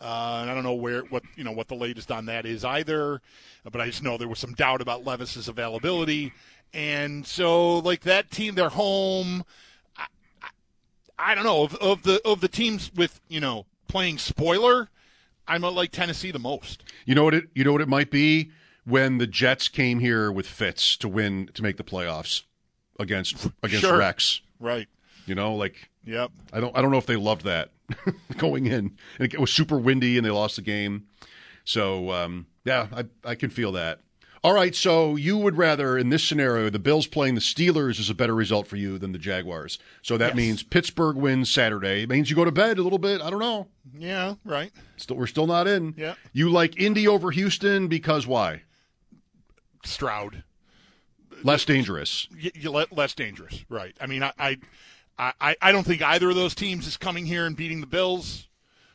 Uh, 0.02 0.40
and 0.42 0.50
I 0.52 0.54
don't 0.54 0.64
know 0.64 0.74
where 0.74 1.02
what 1.04 1.24
you 1.36 1.44
know 1.44 1.52
what 1.52 1.68
the 1.70 1.76
latest 1.76 2.12
on 2.12 2.26
that 2.26 2.46
is 2.46 2.66
either, 2.66 3.22
but 3.64 3.80
I 3.80 3.86
just 3.86 4.04
know 4.04 4.18
there 4.18 4.28
was 4.28 4.40
some 4.40 4.54
doubt 4.54 4.82
about 4.82 5.06
Levis's 5.06 5.48
availability, 5.48 6.34
and 6.74 7.26
so 7.26 7.80
like 7.80 8.02
that 8.02 8.30
team, 8.30 8.56
they're 8.56 8.70
home. 8.70 9.46
I, 9.98 10.08
I, 10.42 10.50
I 11.32 11.36
don't 11.36 11.46
know 11.46 11.64
of, 11.64 11.76
of 11.76 12.04
the 12.04 12.22
of 12.26 12.42
the 12.42 12.50
teams 12.50 12.92
with 12.94 13.22
you 13.30 13.40
know 13.40 13.66
playing 13.88 14.18
spoiler. 14.18 14.90
I'm 15.48 15.62
like 15.62 15.92
Tennessee 15.92 16.32
the 16.32 16.40
most. 16.40 16.84
You 17.06 17.16
know 17.16 17.24
what 17.24 17.34
it 17.34 17.46
you 17.54 17.64
know 17.64 17.72
what 17.72 17.82
it 17.82 17.88
might 17.88 18.12
be 18.12 18.52
when 18.86 19.18
the 19.20 19.28
Jets 19.28 19.70
came 19.70 20.00
here 20.00 20.32
with 20.32 20.48
Fitz 20.48 20.98
to 20.98 21.08
win 21.08 21.50
to 21.54 21.64
make 21.64 21.78
the 21.78 21.84
playoffs 21.84 22.44
against 23.00 23.48
against 23.62 23.86
Sure. 23.86 23.98
Rex. 23.98 24.42
Right. 24.60 24.88
You 25.26 25.36
know, 25.36 25.56
like 25.56 25.90
Yep. 26.06 26.32
I 26.52 26.60
don't 26.60 26.76
I 26.78 26.82
don't 26.82 26.92
know 26.92 26.98
if 26.98 27.06
they 27.06 27.16
loved 27.16 27.46
that 27.46 27.70
going 28.38 28.66
in. 28.66 28.96
And 29.20 29.34
it 29.34 29.40
was 29.40 29.52
super 29.52 29.78
windy 29.78 30.18
and 30.18 30.26
they 30.26 30.32
lost 30.32 30.56
the 30.58 30.62
game. 30.62 31.06
So 31.66 32.12
um, 32.12 32.48
yeah, 32.66 32.88
I 32.94 33.06
I 33.24 33.36
can 33.36 33.50
feel 33.50 33.72
that. 33.74 34.00
All 34.46 34.54
right, 34.54 34.76
so 34.76 35.16
you 35.16 35.38
would 35.38 35.56
rather 35.56 35.98
in 35.98 36.10
this 36.10 36.22
scenario 36.22 36.70
the 36.70 36.78
Bills 36.78 37.08
playing 37.08 37.36
the 37.36 37.40
Steelers 37.42 37.98
is 37.98 38.10
a 38.10 38.14
better 38.14 38.36
result 38.36 38.68
for 38.68 38.76
you 38.76 38.98
than 38.98 39.14
the 39.14 39.18
Jaguars. 39.18 39.80
So 40.02 40.18
that 40.18 40.32
Yes. 40.32 40.36
means 40.36 40.64
Pittsburgh 40.64 41.16
wins 41.16 41.50
Saturday. 41.50 42.02
It 42.04 42.10
means 42.10 42.30
you 42.30 42.36
go 42.36 42.44
to 42.44 42.52
bed 42.52 42.78
a 42.78 42.82
little 42.84 43.00
bit. 43.00 43.22
I 43.22 43.30
don't 43.30 43.40
know. 43.40 43.70
Yeah. 43.98 44.36
Right. 44.44 44.74
Still, 44.98 45.16
we're 45.16 45.28
still 45.28 45.48
not 45.48 45.66
in. 45.68 45.94
Yeah. 45.98 46.16
You 46.34 46.50
like 46.50 46.78
Indy 46.78 47.08
over 47.08 47.32
Houston 47.32 47.88
because 47.88 48.28
why? 48.28 48.64
Stroud. 49.86 50.44
Less 51.44 51.66
dangerous. 51.66 52.28
y- 52.32 52.52
y- 52.62 52.70
le- 52.70 52.88
less 52.96 53.14
dangerous, 53.14 53.66
right? 53.70 53.96
I 54.00 54.08
mean, 54.08 54.24
I, 54.24 54.32
I, 54.38 54.58
I, 55.40 55.56
I 55.62 55.72
don't 55.72 55.86
think 55.86 56.02
either 56.02 56.30
of 56.30 56.36
those 56.36 56.56
teams 56.56 56.88
is 56.88 56.98
coming 56.98 57.26
here 57.26 57.46
and 57.46 57.56
beating 57.56 57.82
the 57.82 57.88
Bills. 57.88 58.48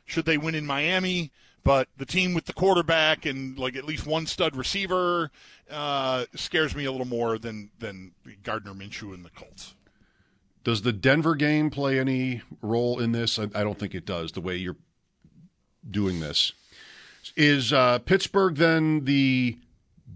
Should 0.04 0.25
they 0.25 0.38
win 0.38 0.54
in 0.54 0.66
Miami? 0.66 1.30
But 1.64 1.88
the 1.97 2.06
team 2.06 2.35
with 2.35 2.47
the 2.47 2.52
quarterback 2.52 3.26
and 3.26 3.58
like 3.58 3.76
at 3.76 3.85
least 3.85 4.06
one 4.06 4.26
stud 4.26 4.56
receiver 4.56 5.30
uh, 5.70 6.25
scares 6.35 6.75
me 6.75 6.87
a 6.87 6.92
little 6.92 7.06
more 7.06 7.38
than 7.38 7.70
than 7.78 8.12
Gardner 8.42 8.73
Minshew 8.73 9.12
and 9.12 9.25
the 9.25 9.30
Colts. 9.30 9.75
Does 10.64 10.82
the 10.82 10.92
Denver 10.92 11.35
game 11.35 11.70
play 11.70 11.99
any 11.99 12.42
role 12.62 12.99
in 12.99 13.12
this? 13.12 13.38
I, 13.38 13.44
I 13.54 13.62
don't 13.64 13.78
think 13.78 13.94
it 13.94 14.06
does. 14.06 14.32
The 14.32 14.40
way 14.40 14.56
you're 14.56 14.76
doing 15.88 16.20
this 16.20 16.52
is 17.37 17.73
uh, 17.73 17.99
Pittsburgh 18.00 18.56
then 18.56 19.04
the 19.04 19.58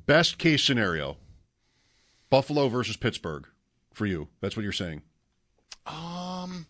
best 0.07 0.38
case 0.38 0.62
scenario? 0.62 1.16
Buffalo 2.31 2.69
versus 2.69 2.97
Pittsburgh 2.97 3.47
for 3.92 4.07
you. 4.07 4.28
That's 4.40 4.57
what 4.57 4.62
you're 4.62 4.73
saying. 4.73 5.02
Um, 5.87 6.67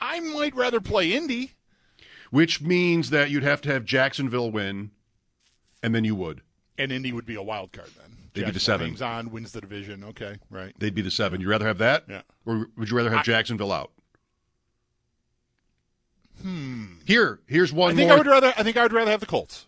I 0.00 0.20
might 0.20 0.54
rather 0.54 0.80
play 0.80 1.12
Indy. 1.12 1.52
Which 2.30 2.60
means 2.60 3.10
that 3.10 3.30
you'd 3.30 3.44
have 3.44 3.60
to 3.62 3.72
have 3.72 3.84
Jacksonville 3.84 4.50
win, 4.50 4.90
and 5.82 5.94
then 5.94 6.02
you 6.04 6.16
would. 6.16 6.40
And 6.76 6.90
Indy 6.90 7.12
would 7.12 7.26
be 7.26 7.36
a 7.36 7.42
wild 7.42 7.70
card 7.72 7.90
then. 7.96 8.16
They'd 8.32 8.46
be 8.46 8.50
the 8.50 8.58
seven. 8.58 8.88
hangs 8.88 9.00
on, 9.02 9.30
wins 9.30 9.52
the 9.52 9.60
division. 9.60 10.02
Okay, 10.02 10.38
right. 10.50 10.72
They'd 10.76 10.94
be 10.96 11.02
the 11.02 11.12
seven. 11.12 11.40
You'd 11.40 11.48
rather 11.50 11.68
have 11.68 11.78
that? 11.78 12.04
Yeah. 12.08 12.22
Or 12.44 12.66
would 12.76 12.90
you 12.90 12.96
rather 12.96 13.10
have 13.10 13.20
I- 13.20 13.22
Jacksonville 13.22 13.70
out? 13.70 13.92
Hmm. 16.42 16.96
Here, 17.06 17.38
here's 17.46 17.72
one 17.72 17.92
I 17.92 17.94
think 17.94 18.08
more. 18.08 18.16
I 18.16 18.18
would 18.18 18.26
rather. 18.26 18.52
I 18.56 18.62
think 18.64 18.76
I 18.76 18.82
would 18.82 18.92
rather 18.92 19.10
have 19.12 19.20
the 19.20 19.26
Colts. 19.26 19.66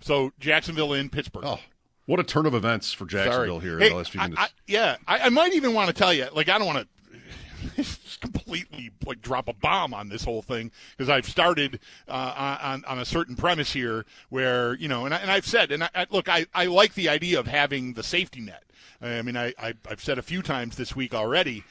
So 0.00 0.32
Jacksonville 0.38 0.92
in 0.92 1.08
Pittsburgh. 1.08 1.44
Oh, 1.46 1.60
what 2.04 2.20
a 2.20 2.22
turn 2.22 2.44
of 2.46 2.54
events 2.54 2.92
for 2.92 3.06
Jacksonville 3.06 3.60
here 3.60 3.78
Hey, 3.78 3.86
in 3.86 3.92
the 3.92 3.96
last 3.96 4.10
few 4.12 4.20
I- 4.20 4.24
minutes. 4.28 4.42
I- 4.42 4.48
yeah, 4.66 4.96
I, 5.08 5.18
I 5.20 5.28
might 5.30 5.54
even 5.54 5.72
want 5.72 5.88
to 5.88 5.94
tell 5.94 6.12
you. 6.12 6.26
Like, 6.34 6.48
I 6.50 6.58
don't 6.58 6.66
want 6.66 6.80
to 6.80 6.88
just 8.16 8.20
completely 8.32 8.90
like 9.04 9.22
drop 9.22 9.48
a 9.48 9.52
bomb 9.52 9.94
on 9.94 10.08
this 10.08 10.24
whole 10.24 10.42
thing 10.42 10.70
because 10.96 11.08
I've 11.08 11.28
started 11.28 11.80
uh, 12.08 12.58
on 12.60 12.84
on 12.84 12.98
a 12.98 13.04
certain 13.04 13.36
premise 13.36 13.72
here 13.72 14.04
where 14.28 14.74
you 14.74 14.88
know, 14.88 15.04
and, 15.04 15.14
I, 15.14 15.18
and 15.18 15.30
I've 15.30 15.46
said, 15.46 15.70
and 15.70 15.84
I, 15.84 15.90
I, 15.94 16.06
look, 16.10 16.28
I, 16.28 16.46
I 16.54 16.66
like 16.66 16.94
the 16.94 17.08
idea 17.08 17.38
of 17.38 17.46
having 17.46 17.94
the 17.94 18.02
safety 18.02 18.40
net. 18.40 18.64
I 19.00 19.22
mean, 19.22 19.36
I, 19.36 19.52
I 19.58 19.74
I've 19.88 20.02
said 20.02 20.18
a 20.18 20.22
few 20.22 20.42
times 20.42 20.76
this 20.76 20.96
week 20.96 21.14
already. 21.14 21.64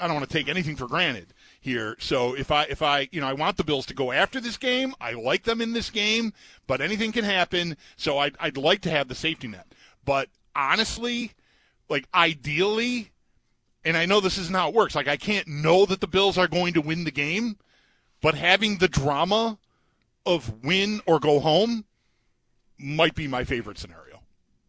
I 0.00 0.06
don't 0.08 0.16
want 0.16 0.28
to 0.28 0.36
take 0.36 0.48
anything 0.48 0.74
for 0.74 0.88
granted 0.88 1.32
here. 1.60 1.96
So 2.00 2.34
if 2.34 2.50
I 2.50 2.64
if 2.64 2.82
I 2.82 3.08
you 3.12 3.20
know 3.20 3.28
I 3.28 3.34
want 3.34 3.56
the 3.56 3.64
Bills 3.64 3.86
to 3.86 3.94
go 3.94 4.10
after 4.12 4.40
this 4.40 4.56
game, 4.56 4.94
I 5.00 5.12
like 5.12 5.44
them 5.44 5.60
in 5.60 5.72
this 5.72 5.90
game, 5.90 6.32
but 6.66 6.80
anything 6.80 7.12
can 7.12 7.24
happen. 7.24 7.76
So 7.96 8.18
I'd, 8.18 8.36
I'd 8.40 8.56
like 8.56 8.80
to 8.82 8.90
have 8.90 9.08
the 9.08 9.14
safety 9.14 9.48
net. 9.48 9.66
But 10.04 10.28
honestly, 10.56 11.32
like 11.88 12.08
ideally, 12.12 13.11
and 13.84 13.96
I 13.96 14.06
know 14.06 14.20
this 14.20 14.38
isn't 14.38 14.54
how 14.54 14.68
it 14.68 14.74
works. 14.74 14.94
Like 14.94 15.08
I 15.08 15.16
can't 15.16 15.48
know 15.48 15.86
that 15.86 16.00
the 16.00 16.06
Bills 16.06 16.38
are 16.38 16.48
going 16.48 16.74
to 16.74 16.80
win 16.80 17.04
the 17.04 17.10
game, 17.10 17.56
but 18.20 18.34
having 18.34 18.78
the 18.78 18.88
drama 18.88 19.58
of 20.24 20.62
win 20.64 21.00
or 21.06 21.18
go 21.18 21.40
home 21.40 21.84
might 22.78 23.14
be 23.14 23.26
my 23.26 23.44
favorite 23.44 23.78
scenario. 23.78 24.11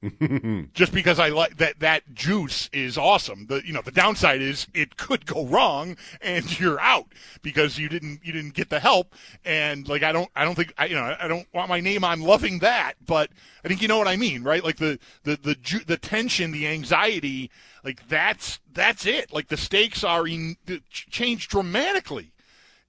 Just 0.73 0.91
because 0.91 1.19
I 1.19 1.29
like 1.29 1.57
that 1.57 1.79
that 1.79 2.13
juice 2.13 2.69
is 2.73 2.97
awesome. 2.97 3.47
The 3.47 3.65
you 3.65 3.71
know 3.71 3.81
the 3.81 3.91
downside 3.91 4.41
is 4.41 4.67
it 4.73 4.97
could 4.97 5.25
go 5.25 5.45
wrong 5.45 5.97
and 6.21 6.59
you're 6.59 6.79
out 6.79 7.13
because 7.41 7.77
you 7.77 7.87
didn't 7.89 8.19
you 8.23 8.33
didn't 8.33 8.53
get 8.53 8.69
the 8.69 8.79
help 8.79 9.15
and 9.45 9.87
like 9.87 10.03
I 10.03 10.11
don't 10.11 10.29
I 10.35 10.43
don't 10.43 10.55
think 10.55 10.73
I 10.77 10.85
you 10.85 10.95
know 10.95 11.15
I 11.19 11.27
don't 11.27 11.47
want 11.53 11.69
my 11.69 11.79
name 11.79 12.03
on 12.03 12.21
loving 12.21 12.59
that 12.59 12.93
but 13.05 13.29
I 13.63 13.67
think 13.67 13.81
you 13.81 13.87
know 13.87 13.97
what 13.97 14.07
I 14.07 14.17
mean 14.17 14.43
right 14.43 14.63
like 14.63 14.77
the 14.77 14.99
the 15.23 15.37
the 15.41 15.55
ju- 15.55 15.83
the 15.85 15.97
tension 15.97 16.51
the 16.51 16.67
anxiety 16.67 17.49
like 17.83 18.07
that's 18.09 18.59
that's 18.73 19.05
it 19.05 19.31
like 19.31 19.47
the 19.47 19.57
stakes 19.57 20.03
are 20.03 20.27
in, 20.27 20.57
changed 20.89 21.49
dramatically 21.49 22.33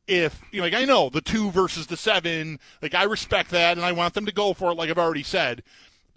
if 0.07 0.43
you 0.51 0.61
know, 0.61 0.67
like 0.67 0.75
I 0.75 0.85
know 0.85 1.09
the 1.09 1.21
two 1.21 1.51
versus 1.51 1.87
the 1.87 1.97
seven, 1.97 2.59
like 2.83 2.95
I 2.95 3.05
respect 3.05 3.51
that 3.51 3.77
and 3.77 3.87
I 3.87 3.93
want 3.93 4.15
them 4.15 4.27
to 4.27 4.33
go 4.33 4.53
for 4.53 4.71
it, 4.71 4.75
like 4.75 4.91
I've 4.91 4.99
already 4.99 5.23
said. 5.23 5.63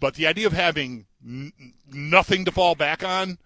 But 0.00 0.14
the 0.14 0.26
idea 0.26 0.46
of 0.46 0.52
having 0.52 1.06
n- 1.24 1.52
nothing 1.90 2.44
to 2.44 2.52
fall 2.52 2.74
back 2.74 3.02
on, 3.02 3.38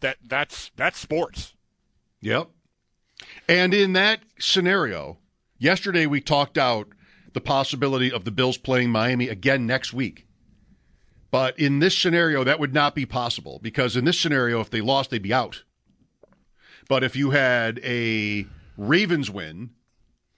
that 0.00 0.16
that's 0.24 0.70
that's 0.76 0.98
sports. 0.98 1.54
Yep. 2.20 2.48
And 3.48 3.74
in 3.74 3.92
that 3.94 4.20
scenario, 4.38 5.18
yesterday 5.58 6.06
we 6.06 6.20
talked 6.20 6.58
out 6.58 6.88
the 7.32 7.40
possibility 7.40 8.10
of 8.10 8.24
the 8.24 8.30
Bills 8.30 8.56
playing 8.56 8.90
Miami 8.90 9.28
again 9.28 9.66
next 9.66 9.92
week. 9.92 10.26
But 11.30 11.58
in 11.58 11.78
this 11.78 11.96
scenario, 11.96 12.42
that 12.44 12.58
would 12.58 12.72
not 12.72 12.94
be 12.94 13.04
possible 13.04 13.60
because 13.62 13.96
in 13.96 14.04
this 14.04 14.18
scenario, 14.18 14.60
if 14.60 14.70
they 14.70 14.80
lost, 14.80 15.10
they'd 15.10 15.22
be 15.22 15.32
out. 15.32 15.62
But 16.88 17.04
if 17.04 17.14
you 17.16 17.30
had 17.30 17.80
a 17.84 18.46
Ravens 18.78 19.30
win 19.30 19.70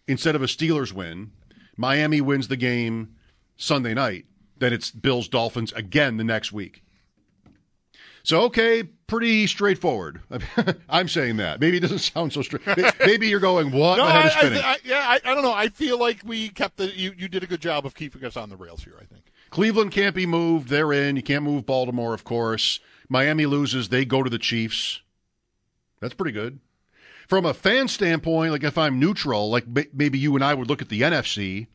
instead 0.08 0.34
of 0.34 0.42
a 0.42 0.46
Steelers 0.46 0.92
win, 0.92 1.30
Miami 1.76 2.20
wins 2.20 2.48
the 2.48 2.56
game 2.56 3.14
Sunday 3.56 3.94
night, 3.94 4.24
then 4.60 4.72
it's 4.72 4.90
Bills 4.90 5.28
Dolphins 5.28 5.72
again 5.72 6.16
the 6.16 6.24
next 6.24 6.52
week. 6.52 6.84
So 8.22 8.42
okay, 8.42 8.82
pretty 9.06 9.46
straightforward. 9.46 10.20
I'm 10.88 11.08
saying 11.08 11.38
that. 11.38 11.60
Maybe 11.60 11.78
it 11.78 11.80
doesn't 11.80 12.00
sound 12.00 12.32
so 12.32 12.42
straight. 12.42 12.62
Maybe 13.00 13.28
you're 13.28 13.40
going 13.40 13.72
what? 13.72 13.96
No, 13.96 14.04
I. 14.04 14.20
I, 14.20 14.40
I, 14.42 14.76
yeah, 14.84 15.04
I, 15.04 15.20
I 15.24 15.34
don't 15.34 15.42
know. 15.42 15.52
I 15.52 15.68
feel 15.68 15.98
like 15.98 16.20
we 16.24 16.50
kept 16.50 16.76
the 16.76 16.94
you, 16.94 17.12
you 17.16 17.28
did 17.28 17.42
a 17.42 17.46
good 17.46 17.60
job 17.60 17.86
of 17.86 17.94
keeping 17.94 18.24
us 18.24 18.36
on 18.36 18.50
the 18.50 18.56
rails 18.56 18.84
here. 18.84 18.94
I 19.00 19.04
think 19.04 19.24
Cleveland 19.50 19.92
can't 19.92 20.14
be 20.14 20.26
moved. 20.26 20.68
They're 20.68 20.92
in. 20.92 21.16
You 21.16 21.22
can't 21.22 21.44
move 21.44 21.66
Baltimore, 21.66 22.14
of 22.14 22.24
course. 22.24 22.78
Miami 23.08 23.46
loses. 23.46 23.88
They 23.88 24.04
go 24.04 24.22
to 24.22 24.30
the 24.30 24.38
Chiefs. 24.38 25.00
That's 26.00 26.14
pretty 26.14 26.32
good. 26.32 26.60
From 27.26 27.46
a 27.46 27.54
fan 27.54 27.88
standpoint, 27.88 28.52
like 28.52 28.64
if 28.64 28.76
I'm 28.76 28.98
neutral, 28.98 29.50
like 29.50 29.64
maybe 29.94 30.18
you 30.18 30.34
and 30.34 30.44
I 30.44 30.54
would 30.54 30.68
look 30.68 30.82
at 30.82 30.88
the 30.88 31.02
NFC. 31.02 31.68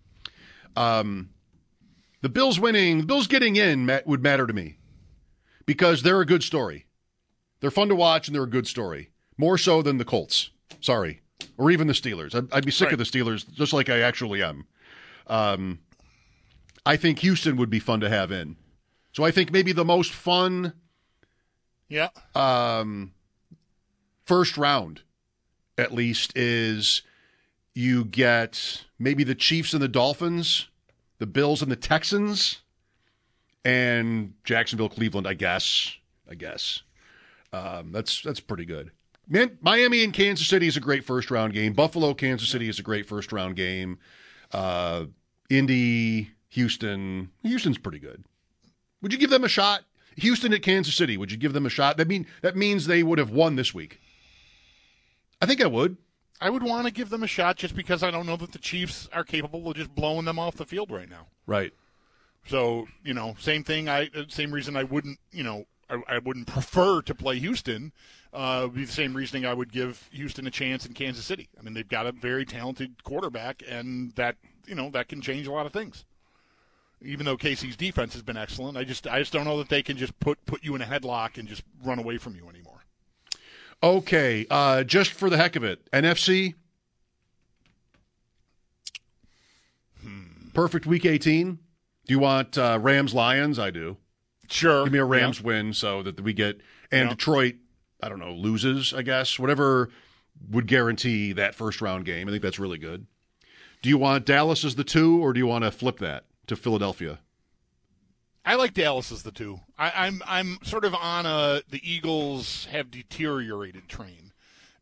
Um, 0.75 1.29
the 2.25 2.29
Bills 2.29 2.59
winning, 2.59 3.01
the 3.01 3.05
Bills 3.05 3.27
getting 3.27 3.55
in 3.55 3.87
would 4.07 4.23
matter 4.23 4.47
to 4.47 4.51
me 4.51 4.79
because 5.67 6.01
they're 6.01 6.21
a 6.21 6.25
good 6.25 6.41
story. 6.41 6.87
They're 7.59 7.69
fun 7.69 7.87
to 7.89 7.95
watch 7.95 8.27
and 8.27 8.33
they're 8.33 8.41
a 8.41 8.49
good 8.49 8.65
story. 8.65 9.11
More 9.37 9.59
so 9.59 9.83
than 9.83 9.99
the 9.99 10.05
Colts. 10.05 10.49
Sorry. 10.81 11.21
Or 11.55 11.69
even 11.69 11.85
the 11.85 11.93
Steelers. 11.93 12.33
I'd, 12.33 12.51
I'd 12.51 12.65
be 12.65 12.71
sick 12.71 12.85
Right. 12.85 12.93
of 12.93 12.97
the 12.97 13.05
Steelers 13.05 13.47
just 13.53 13.73
like 13.73 13.89
I 13.89 13.99
actually 13.99 14.41
am. 14.41 14.65
Um, 15.27 15.81
I 16.83 16.97
think 16.97 17.19
Houston 17.19 17.57
would 17.57 17.69
be 17.69 17.77
fun 17.77 17.99
to 17.99 18.09
have 18.09 18.31
in. 18.31 18.55
So 19.11 19.23
I 19.23 19.29
think 19.29 19.51
maybe 19.51 19.71
the 19.71 19.85
most 19.85 20.11
fun 20.11 20.73
yeah. 21.89 22.09
um, 22.33 23.13
first 24.25 24.57
round, 24.57 25.01
at 25.77 25.93
least, 25.93 26.35
is 26.35 27.03
you 27.75 28.03
get 28.03 28.85
maybe 28.97 29.23
the 29.23 29.35
Chiefs 29.35 29.73
and 29.73 29.81
the 29.83 29.87
Dolphins, 29.87 30.69
the 31.19 31.25
Bills 31.25 31.61
and 31.61 31.71
the 31.71 31.75
Texans, 31.75 32.61
and 33.63 34.33
Jacksonville, 34.43 34.89
Cleveland. 34.89 35.27
I 35.27 35.33
guess. 35.33 35.95
I 36.29 36.35
guess. 36.35 36.81
Um, 37.53 37.91
that's 37.91 38.21
that's 38.21 38.39
pretty 38.39 38.65
good. 38.65 38.91
Man, 39.27 39.57
Miami 39.61 40.03
and 40.03 40.13
Kansas 40.13 40.47
City 40.47 40.67
is 40.67 40.77
a 40.77 40.81
great 40.81 41.03
first 41.03 41.31
round 41.31 41.53
game. 41.53 41.73
Buffalo, 41.73 42.13
Kansas 42.13 42.49
City 42.49 42.69
is 42.69 42.79
a 42.79 42.83
great 42.83 43.07
first 43.07 43.31
round 43.31 43.55
game. 43.55 43.97
Uh, 44.51 45.05
Indy, 45.49 46.31
Houston. 46.49 47.31
Houston's 47.43 47.77
pretty 47.77 47.99
good. 47.99 48.23
Would 49.01 49.13
you 49.13 49.19
give 49.19 49.29
them 49.29 49.43
a 49.43 49.49
shot? 49.49 49.83
Houston 50.17 50.53
at 50.53 50.61
Kansas 50.61 50.95
City. 50.95 51.17
Would 51.17 51.31
you 51.31 51.37
give 51.37 51.53
them 51.53 51.65
a 51.65 51.69
shot? 51.69 51.97
That 51.97 52.07
mean 52.07 52.27
that 52.41 52.55
means 52.55 52.85
they 52.85 53.03
would 53.03 53.19
have 53.19 53.31
won 53.31 53.55
this 53.55 53.73
week. 53.73 53.99
I 55.41 55.45
think 55.45 55.61
I 55.61 55.67
would. 55.67 55.97
I 56.45 56.49
would 56.51 56.61
want 56.61 56.85
to 56.85 56.93
give 56.93 57.09
them 57.09 57.23
a 57.23 57.27
shot 57.27 57.57
just 57.57 57.75
because 57.75 58.03
I 58.03 58.11
don't 58.11 58.27
know 58.27 58.35
that 58.35 58.51
the 58.51 58.59
Chiefs 58.59 59.09
are 59.11 59.23
capable 59.23 59.67
of 59.67 59.77
just 59.77 59.95
blowing 59.95 60.25
them 60.25 60.37
off 60.37 60.57
the 60.57 60.65
field 60.65 60.91
right 60.91 61.09
now. 61.09 61.25
Right. 61.47 61.73
So 62.45 62.85
you 63.03 63.15
know, 63.15 63.35
same 63.39 63.63
thing. 63.63 63.89
I 63.89 64.11
uh, 64.15 64.25
same 64.27 64.51
reason 64.51 64.77
I 64.77 64.83
wouldn't 64.83 65.17
you 65.31 65.41
know 65.41 65.65
I, 65.89 66.03
I 66.07 66.19
wouldn't 66.19 66.45
prefer 66.45 67.01
to 67.01 67.15
play 67.15 67.39
Houston. 67.39 67.93
Uh, 68.31 68.59
would 68.65 68.75
be 68.75 68.85
the 68.85 68.91
same 68.91 69.15
reasoning 69.15 69.47
I 69.47 69.55
would 69.55 69.71
give 69.71 70.07
Houston 70.11 70.45
a 70.45 70.51
chance 70.51 70.85
in 70.85 70.93
Kansas 70.93 71.25
City. 71.25 71.49
I 71.57 71.63
mean, 71.63 71.73
they've 71.73 71.87
got 71.87 72.05
a 72.05 72.11
very 72.11 72.45
talented 72.45 73.03
quarterback, 73.03 73.63
and 73.67 74.11
that 74.11 74.35
you 74.67 74.75
know 74.75 74.91
that 74.91 75.07
can 75.07 75.21
change 75.21 75.47
a 75.47 75.51
lot 75.51 75.65
of 75.65 75.73
things. 75.73 76.05
Even 77.01 77.25
though 77.25 77.37
Casey's 77.37 77.75
defense 77.75 78.13
has 78.13 78.21
been 78.21 78.37
excellent, 78.37 78.77
I 78.77 78.83
just 78.83 79.07
I 79.07 79.17
just 79.17 79.33
don't 79.33 79.45
know 79.45 79.57
that 79.57 79.69
they 79.69 79.81
can 79.81 79.97
just 79.97 80.19
put 80.19 80.45
put 80.45 80.63
you 80.63 80.75
in 80.75 80.83
a 80.83 80.85
headlock 80.85 81.39
and 81.39 81.47
just 81.47 81.63
run 81.83 81.97
away 81.97 82.19
from 82.19 82.35
you 82.35 82.47
anymore. 82.47 82.74
Okay, 83.83 84.45
uh, 84.49 84.83
just 84.83 85.11
for 85.11 85.29
the 85.29 85.37
heck 85.37 85.55
of 85.55 85.63
it, 85.63 85.87
NFC. 85.91 86.55
Perfect 90.53 90.85
week 90.85 91.05
18. 91.05 91.55
Do 92.05 92.13
you 92.13 92.19
want 92.19 92.57
uh, 92.57 92.79
Rams 92.81 93.13
Lions? 93.13 93.59
I 93.59 93.71
do. 93.71 93.97
Sure, 94.49 94.85
Give 94.85 94.93
me 94.93 94.99
a 94.99 95.05
Rams 95.05 95.39
Yeah. 95.39 95.45
win 95.47 95.73
so 95.73 96.01
that 96.03 96.21
we 96.21 96.31
get 96.33 96.61
and 96.91 97.09
Yeah. 97.09 97.15
Detroit. 97.15 97.55
I 98.01 98.07
don't 98.09 98.19
know 98.19 98.33
loses. 98.33 98.93
I 98.93 99.01
guess 99.01 99.37
whatever 99.37 99.89
would 100.49 100.67
guarantee 100.67 101.33
that 101.33 101.55
first 101.55 101.81
round 101.81 102.05
game. 102.05 102.27
I 102.27 102.31
think 102.31 102.41
that's 102.43 102.59
really 102.59 102.77
good. 102.77 103.05
Do 103.81 103.89
you 103.89 103.97
want 103.97 104.25
Dallas 104.25 104.63
as 104.63 104.75
the 104.75 104.83
two, 104.83 105.21
or 105.21 105.33
do 105.33 105.39
you 105.39 105.47
want 105.47 105.63
to 105.65 105.71
flip 105.71 105.97
that 105.99 106.25
to 106.47 106.55
Philadelphia? 106.55 107.19
I 108.45 108.55
like 108.55 108.73
Dallas 108.73 109.11
as 109.11 109.23
the 109.23 109.31
two. 109.31 109.59
I, 109.77 109.91
I'm 110.05 110.21
I'm 110.27 110.59
sort 110.63 110.85
of 110.85 110.93
on 110.93 111.25
a 111.25 111.61
the 111.69 111.81
Eagles 111.83 112.67
have 112.71 112.91
deteriorated 112.91 113.87
train, 113.87 114.31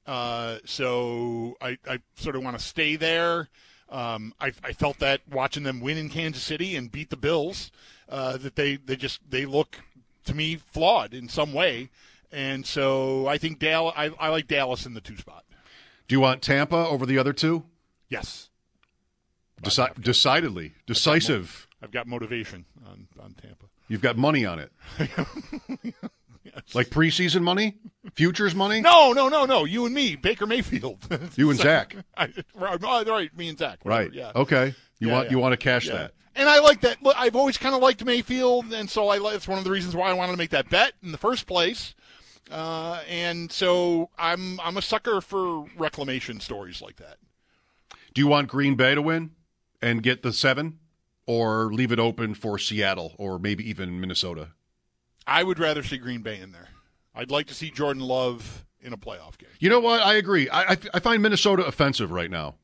uh, 0.05 0.57
so 0.65 1.55
I, 1.61 1.77
I 1.89 1.99
sort 2.15 2.35
of 2.35 2.43
want 2.43 2.57
to 2.57 2.63
stay 2.63 2.95
there. 2.97 3.49
Um, 3.89 4.33
I, 4.41 4.51
I 4.63 4.73
felt 4.73 4.99
that 4.99 5.21
watching 5.31 5.63
them 5.63 5.79
win 5.79 5.97
in 5.97 6.09
Kansas 6.09 6.41
City 6.41 6.75
and 6.75 6.91
beat 6.91 7.09
the 7.09 7.17
Bills, 7.17 7.71
uh, 8.09 8.37
that 8.37 8.55
they, 8.55 8.77
they 8.77 8.95
just 8.95 9.19
they 9.29 9.45
look 9.45 9.77
to 10.25 10.33
me 10.33 10.55
flawed 10.55 11.13
in 11.13 11.29
some 11.29 11.53
way, 11.53 11.89
and 12.31 12.65
so 12.65 13.27
I 13.27 13.37
think 13.37 13.59
Dallas. 13.59 13.93
I, 13.95 14.09
I 14.19 14.29
like 14.29 14.47
Dallas 14.47 14.85
in 14.85 14.93
the 14.93 15.01
two 15.01 15.17
spot. 15.17 15.45
Do 16.07 16.15
you 16.15 16.19
want 16.19 16.41
Tampa 16.41 16.75
over 16.75 17.05
the 17.05 17.17
other 17.17 17.33
two? 17.33 17.63
Yes, 18.09 18.49
Deci- 19.61 20.01
decidedly, 20.01 20.73
decisive. 20.85 21.67
I've 21.83 21.91
got 21.91 22.07
motivation 22.07 22.65
on 22.87 23.07
on 23.21 23.33
Tampa. 23.33 23.65
You've 23.89 24.01
got 24.01 24.17
money 24.17 24.45
on 24.45 24.59
it. 24.59 24.71
Like 26.75 26.89
preseason 26.89 27.41
money, 27.41 27.77
futures 28.13 28.53
money. 28.53 28.81
No, 28.81 29.11
no, 29.13 29.27
no, 29.29 29.45
no. 29.45 29.65
You 29.65 29.85
and 29.85 29.95
me, 29.95 30.15
Baker 30.15 30.45
Mayfield. 30.45 30.99
You 31.35 31.49
and 31.49 31.57
Zach. 31.59 31.95
I, 32.17 32.31
right, 32.53 32.79
right, 33.07 33.35
me 33.37 33.47
and 33.49 33.57
Zach. 33.57 33.79
Right. 33.83 34.13
Yeah. 34.13 34.33
Okay. 34.35 34.75
You 34.99 35.07
Yeah, 35.07 35.13
want 35.13 35.25
yeah. 35.27 35.31
you 35.31 35.39
want 35.39 35.53
to 35.53 35.57
cash 35.57 35.87
Yeah. 35.87 35.93
that. 35.93 36.11
And 36.35 36.49
I 36.49 36.59
like 36.59 36.81
that. 36.81 37.01
Look, 37.01 37.15
I've 37.17 37.35
always 37.35 37.57
kind 37.57 37.73
of 37.73 37.81
liked 37.81 38.03
Mayfield, 38.03 38.71
and 38.73 38.89
so 38.89 39.07
I 39.07 39.17
like, 39.19 39.33
that's 39.33 39.47
one 39.47 39.57
of 39.57 39.63
the 39.63 39.71
reasons 39.71 39.95
why 39.95 40.09
I 40.09 40.13
wanted 40.13 40.33
to 40.33 40.37
make 40.37 40.49
that 40.51 40.69
bet 40.69 40.93
in 41.01 41.11
the 41.11 41.17
first 41.17 41.47
place. 41.47 41.95
Uh, 42.51 43.01
and 43.09 43.51
so 43.51 44.09
I'm 44.17 44.59
I'm 44.59 44.77
a 44.77 44.81
sucker 44.81 45.21
for 45.21 45.65
reclamation 45.77 46.39
stories 46.39 46.81
like 46.81 46.97
that. 46.97 47.17
Do 48.13 48.21
you 48.21 48.27
want 48.27 48.47
Green 48.49 48.75
Bay 48.75 48.93
to 48.95 49.01
win 49.01 49.31
and 49.81 50.03
get 50.03 50.23
the 50.23 50.33
seven, 50.33 50.79
or 51.25 51.71
leave 51.73 51.91
it 51.91 51.99
open 51.99 52.33
for 52.33 52.57
Seattle 52.59 53.13
or 53.17 53.39
maybe 53.39 53.67
even 53.69 53.99
Minnesota? 53.99 54.49
I 55.25 55.43
would 55.43 55.59
rather 55.59 55.83
see 55.83 55.97
Green 55.97 56.21
Bay 56.21 56.39
in 56.39 56.51
there. 56.51 56.67
I'd 57.15 57.31
like 57.31 57.47
to 57.47 57.53
see 57.53 57.69
Jordan 57.69 58.01
Love 58.03 58.65
in 58.81 58.91
a 58.93 58.97
playoff 58.97 59.37
game. 59.37 59.49
You 59.59 59.69
know 59.69 59.79
what? 59.79 60.01
I 60.01 60.15
agree. 60.15 60.49
I 60.49 60.73
I, 60.73 60.77
I 60.95 60.99
find 60.99 61.21
Minnesota 61.23 61.63
offensive 61.65 62.11
right 62.11 62.29
now. 62.31 62.55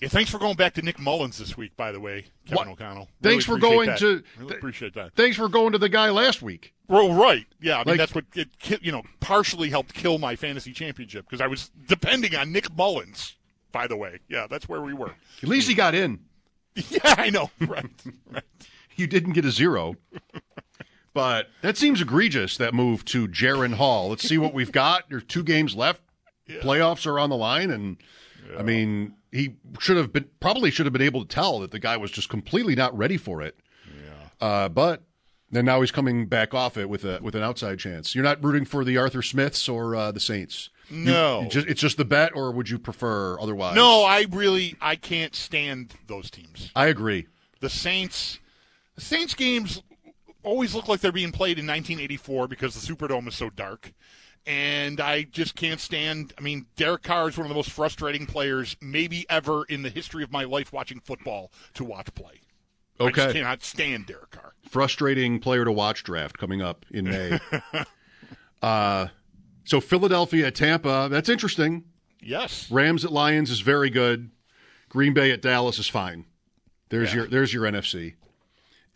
Yeah, 0.00 0.08
thanks 0.08 0.28
for 0.30 0.38
going 0.38 0.56
back 0.56 0.74
to 0.74 0.82
Nick 0.82 0.98
Mullens 0.98 1.38
this 1.38 1.56
week, 1.56 1.76
by 1.76 1.92
the 1.92 2.00
way, 2.00 2.26
Kevin 2.46 2.56
What? 2.56 2.68
O'Connell. 2.68 3.08
Thanks 3.22 3.44
for 3.44 3.56
going 3.58 3.86
that. 3.86 3.98
to- 4.00 4.22
Really 4.38 4.56
appreciate 4.56 4.92
that. 4.94 5.14
Thanks 5.14 5.36
for 5.36 5.48
going 5.48 5.70
to 5.72 5.78
the 5.78 5.88
guy 5.88 6.10
last 6.10 6.42
week. 6.42 6.74
Well, 6.88 7.14
right. 7.14 7.46
Yeah, 7.60 7.74
I 7.76 7.78
mean 7.78 7.84
Like- 7.86 7.98
that's 7.98 8.14
what 8.14 8.24
it 8.34 8.48
you 8.82 8.92
know 8.92 9.02
partially 9.20 9.70
helped 9.70 9.94
kill 9.94 10.18
my 10.18 10.36
fantasy 10.36 10.72
championship 10.72 11.24
because 11.26 11.40
I 11.40 11.46
was 11.46 11.70
depending 11.86 12.34
on 12.34 12.52
Nick 12.52 12.74
Mullens. 12.76 13.36
By 13.72 13.86
the 13.86 13.96
way, 13.96 14.20
yeah, 14.28 14.46
that's 14.48 14.68
where 14.68 14.80
we 14.82 14.94
were. 14.94 15.14
At 15.42 15.48
least 15.48 15.68
he 15.68 15.74
got 15.74 15.94
in. 15.94 16.20
Yeah, 16.90 17.14
I 17.16 17.30
know. 17.30 17.50
Right. 17.60 17.86
right. 18.30 18.42
You 18.96 19.06
didn't 19.06 19.32
get 19.32 19.44
a 19.44 19.50
zero. 19.50 19.96
But 21.12 21.48
that 21.62 21.76
seems 21.76 22.00
egregious, 22.00 22.56
that 22.56 22.74
move 22.74 23.04
to 23.06 23.28
Jaren 23.28 23.74
Hall. 23.74 24.08
Let's 24.08 24.26
see 24.26 24.38
what 24.38 24.52
we've 24.52 24.72
got. 24.72 25.08
There's 25.08 25.24
two 25.24 25.42
games 25.44 25.74
left. 25.74 26.00
Playoffs 26.48 27.06
are 27.06 27.18
on 27.18 27.30
the 27.30 27.36
line, 27.36 27.70
and 27.70 27.96
I 28.58 28.62
mean, 28.62 29.14
he 29.32 29.56
should 29.78 29.96
have 29.96 30.12
been 30.12 30.26
probably 30.40 30.70
should 30.70 30.86
have 30.86 30.92
been 30.92 31.02
able 31.02 31.22
to 31.24 31.28
tell 31.28 31.60
that 31.60 31.70
the 31.70 31.78
guy 31.78 31.96
was 31.96 32.10
just 32.10 32.28
completely 32.28 32.74
not 32.74 32.96
ready 32.96 33.16
for 33.16 33.40
it. 33.42 33.58
Yeah. 33.86 34.46
Uh, 34.46 34.68
but 34.68 35.02
then 35.50 35.64
now 35.64 35.80
he's 35.80 35.90
coming 35.92 36.26
back 36.26 36.52
off 36.54 36.76
it 36.76 36.88
with 36.88 37.04
a 37.04 37.18
with 37.22 37.34
an 37.34 37.42
outside 37.42 37.78
chance. 37.78 38.14
You're 38.14 38.24
not 38.24 38.42
rooting 38.42 38.64
for 38.64 38.84
the 38.84 38.96
Arthur 38.96 39.22
Smiths 39.22 39.68
or 39.68 39.94
uh, 39.94 40.10
the 40.12 40.20
Saints. 40.20 40.70
You- 40.90 40.98
No. 41.04 41.42
you 41.42 41.48
just, 41.48 41.66
it's 41.66 41.80
just 41.80 41.96
the 41.96 42.04
bet, 42.04 42.32
or 42.34 42.50
would 42.52 42.68
you 42.68 42.78
prefer 42.78 43.38
otherwise? 43.40 43.74
No, 43.76 44.04
I 44.04 44.26
really 44.30 44.76
I 44.80 44.96
can't 44.96 45.34
stand 45.34 45.94
those 46.06 46.30
teams. 46.30 46.70
I 46.76 46.86
agree. 46.86 47.26
The 47.60 47.70
Saints, 47.70 48.38
the 48.94 49.00
Saints 49.00 49.34
games 49.34 49.82
always 50.42 50.74
look 50.74 50.88
like 50.88 51.00
they're 51.00 51.10
being 51.12 51.32
played 51.32 51.58
in 51.58 51.66
1984 51.66 52.48
because 52.48 52.74
the 52.74 52.94
Superdome 52.94 53.28
is 53.28 53.34
so 53.34 53.48
dark. 53.50 53.92
And 54.46 55.00
I 55.00 55.22
just 55.22 55.54
can't 55.54 55.80
stand. 55.80 56.34
I 56.36 56.42
mean, 56.42 56.66
Derek 56.76 57.02
Carr 57.02 57.30
is 57.30 57.38
one 57.38 57.46
of 57.46 57.48
the 57.48 57.54
most 57.54 57.70
frustrating 57.70 58.26
players 58.26 58.76
maybe 58.82 59.24
ever 59.30 59.64
in 59.64 59.80
the 59.80 59.88
history 59.88 60.22
of 60.22 60.30
my 60.30 60.44
life 60.44 60.70
watching 60.70 61.00
football 61.00 61.50
to 61.72 61.82
watch 61.84 62.14
play. 62.14 62.40
I 63.00 63.10
just 63.10 63.34
cannot 63.34 63.62
stand 63.62 64.06
Derek 64.06 64.30
Carr. 64.30 64.54
Frustrating 64.68 65.38
player 65.40 65.64
to 65.64 65.72
watch 65.72 66.02
draft 66.04 66.38
coming 66.38 66.62
up 66.62 66.84
in 66.90 67.04
May. 67.06 67.38
uh, 68.62 69.08
so 69.64 69.80
Philadelphia 69.80 70.46
at 70.48 70.54
Tampa, 70.54 71.08
that's 71.10 71.28
interesting. 71.28 71.84
Yes. 72.20 72.70
Rams 72.70 73.04
at 73.04 73.12
Lions 73.12 73.50
is 73.50 73.60
very 73.60 73.90
good. 73.90 74.30
Green 74.88 75.12
Bay 75.12 75.30
at 75.30 75.42
Dallas 75.42 75.78
is 75.78 75.88
fine. 75.88 76.24
There's 76.88 77.10
Yeah. 77.10 77.20
your 77.20 77.26
there's 77.28 77.52
your 77.52 77.64
NFC, 77.64 78.14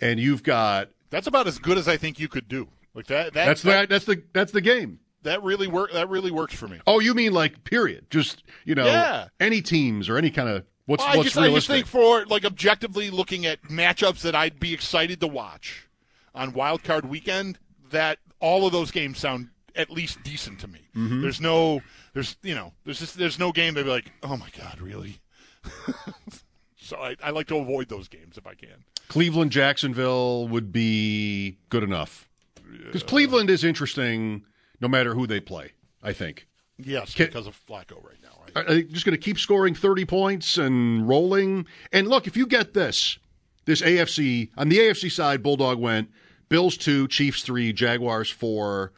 and 0.00 0.20
you've 0.20 0.42
got 0.42 0.90
That's 1.10 1.26
about 1.26 1.46
as 1.46 1.58
good 1.58 1.78
as 1.78 1.88
I 1.88 1.96
think 1.96 2.18
you 2.20 2.28
could 2.28 2.48
do. 2.48 2.68
Like 2.94 3.06
that. 3.06 3.32
that 3.34 3.46
that's 3.46 3.62
that, 3.62 3.88
the 3.88 3.94
that's 3.94 4.04
the 4.04 4.22
that's 4.32 4.52
the 4.52 4.60
game. 4.60 5.00
that 5.24 5.42
really 5.42 5.66
work. 5.66 5.92
That 5.92 6.08
really 6.08 6.30
works 6.30 6.54
for 6.54 6.68
me. 6.68 6.78
Oh, 6.86 7.00
you 7.00 7.14
mean 7.14 7.32
like 7.32 7.64
period? 7.64 8.06
Just 8.10 8.44
you 8.64 8.74
know, 8.74 8.86
Yeah. 8.86 9.28
any 9.40 9.60
teams 9.60 10.08
or 10.08 10.16
any 10.16 10.30
kind 10.30 10.48
of 10.48 10.64
what's 10.88 11.04
Well, 11.04 11.12
I 11.12 11.16
what's 11.18 11.28
just, 11.28 11.38
I 11.38 11.50
just 11.50 11.66
think 11.66 11.86
for 11.86 12.24
like 12.26 12.44
objectively 12.44 13.10
looking 13.10 13.44
at 13.44 13.62
matchups 13.64 14.22
that 14.22 14.34
I'd 14.34 14.58
be 14.58 14.72
excited 14.72 15.20
to 15.20 15.26
watch 15.26 15.86
on 16.34 16.54
Wild 16.54 16.82
Card 16.82 17.04
Weekend, 17.04 17.58
that 17.90 18.18
all 18.40 18.66
of 18.66 18.72
those 18.72 18.90
games 18.90 19.18
sound 19.18 19.50
at 19.76 19.90
least 19.90 20.22
decent 20.22 20.58
to 20.60 20.68
me. 20.68 20.80
Mm-hmm. 20.96 21.20
There's 21.20 21.40
no, 21.42 21.82
there's 22.14 22.36
you 22.42 22.54
know, 22.54 22.72
there's 22.84 23.00
just 23.00 23.18
there's 23.18 23.38
no 23.38 23.52
game 23.52 23.74
that'd 23.74 23.86
be 23.86 23.90
like, 23.90 24.10
oh 24.22 24.36
my 24.38 24.48
god, 24.58 24.80
really. 24.80 25.18
so 26.80 26.96
I, 26.96 27.16
I 27.22 27.30
like 27.30 27.48
to 27.48 27.56
avoid 27.58 27.88
those 27.90 28.08
games 28.08 28.38
if 28.38 28.46
I 28.46 28.54
can. 28.54 28.84
Cleveland 29.08 29.52
Jacksonville 29.52 30.48
would 30.48 30.72
be 30.72 31.58
good 31.68 31.82
enough 31.82 32.28
because 32.86 33.02
Cleveland 33.02 33.50
is 33.50 33.62
interesting 33.62 34.44
no 34.80 34.88
matter 34.88 35.14
who 35.14 35.26
they 35.26 35.40
play. 35.40 35.72
I 36.02 36.14
think. 36.14 36.46
Yes, 36.78 37.14
Can- 37.14 37.26
because 37.26 37.46
of 37.46 37.60
Flacco 37.66 38.02
right 38.02 38.22
now. 38.22 38.37
Are 38.66 38.74
they 38.74 38.82
just 38.82 39.04
going 39.04 39.16
to 39.16 39.22
keep 39.22 39.38
scoring 39.38 39.74
30 39.74 40.04
points 40.04 40.58
and 40.58 41.08
rolling? 41.08 41.66
And 41.92 42.08
look, 42.08 42.26
if 42.26 42.36
you 42.36 42.46
get 42.46 42.74
this, 42.74 43.18
this 43.64 43.82
AFC, 43.82 44.50
on 44.56 44.68
the 44.68 44.78
AFC 44.78 45.10
side, 45.10 45.42
Bulldog 45.42 45.78
went 45.78 46.10
Bills 46.48 46.76
2, 46.76 47.08
Chiefs 47.08 47.42
3, 47.42 47.72
Jaguars 47.72 48.30
4, 48.30 48.92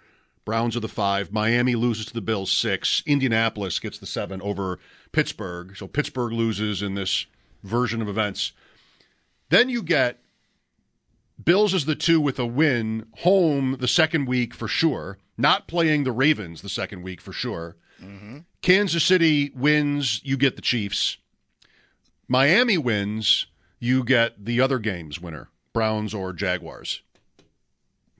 Browns 0.45 0.77
are 0.77 0.81
the 0.81 0.89
5, 0.89 1.33
Miami 1.33 1.75
loses 1.75 2.07
to 2.07 2.15
the 2.15 2.21
Bills 2.21 2.51
6, 2.53 3.03
Indianapolis 3.07 3.79
gets 3.79 3.99
the 3.99 4.07
7 4.07 4.41
over 4.43 4.79
Pittsburgh. 5.13 5.77
So 5.77 5.87
Pittsburgh 5.87 6.33
loses 6.33 6.83
in 6.83 6.95
this 6.95 7.27
version 7.63 8.01
of 8.01 8.09
events. 8.09 8.53
Then 9.49 9.69
you 9.69 9.83
get 9.83 10.21
Bills 11.43 11.75
as 11.75 11.85
the 11.85 11.95
2 11.95 12.21
with 12.21 12.39
a 12.39 12.47
win, 12.47 13.07
home 13.19 13.77
the 13.81 13.89
second 13.89 14.27
week 14.27 14.55
for 14.55 14.69
sure, 14.69 15.19
not 15.37 15.67
playing 15.67 16.05
the 16.05 16.13
Ravens 16.13 16.63
the 16.63 16.69
second 16.69 17.03
week 17.03 17.21
for 17.21 17.33
sure. 17.33 17.77
Kansas 18.63 19.05
City 19.05 19.51
wins, 19.55 20.21
you 20.25 20.37
get 20.37 20.57
the 20.57 20.63
Chiefs. 20.63 21.17
Miami 22.29 22.79
wins, 22.79 23.47
you 23.79 24.05
get 24.05 24.45
the 24.45 24.61
other 24.61 24.79
games 24.79 25.21
winner, 25.21 25.49
Browns 25.73 26.15
or 26.15 26.33
Jaguars. 26.33 27.03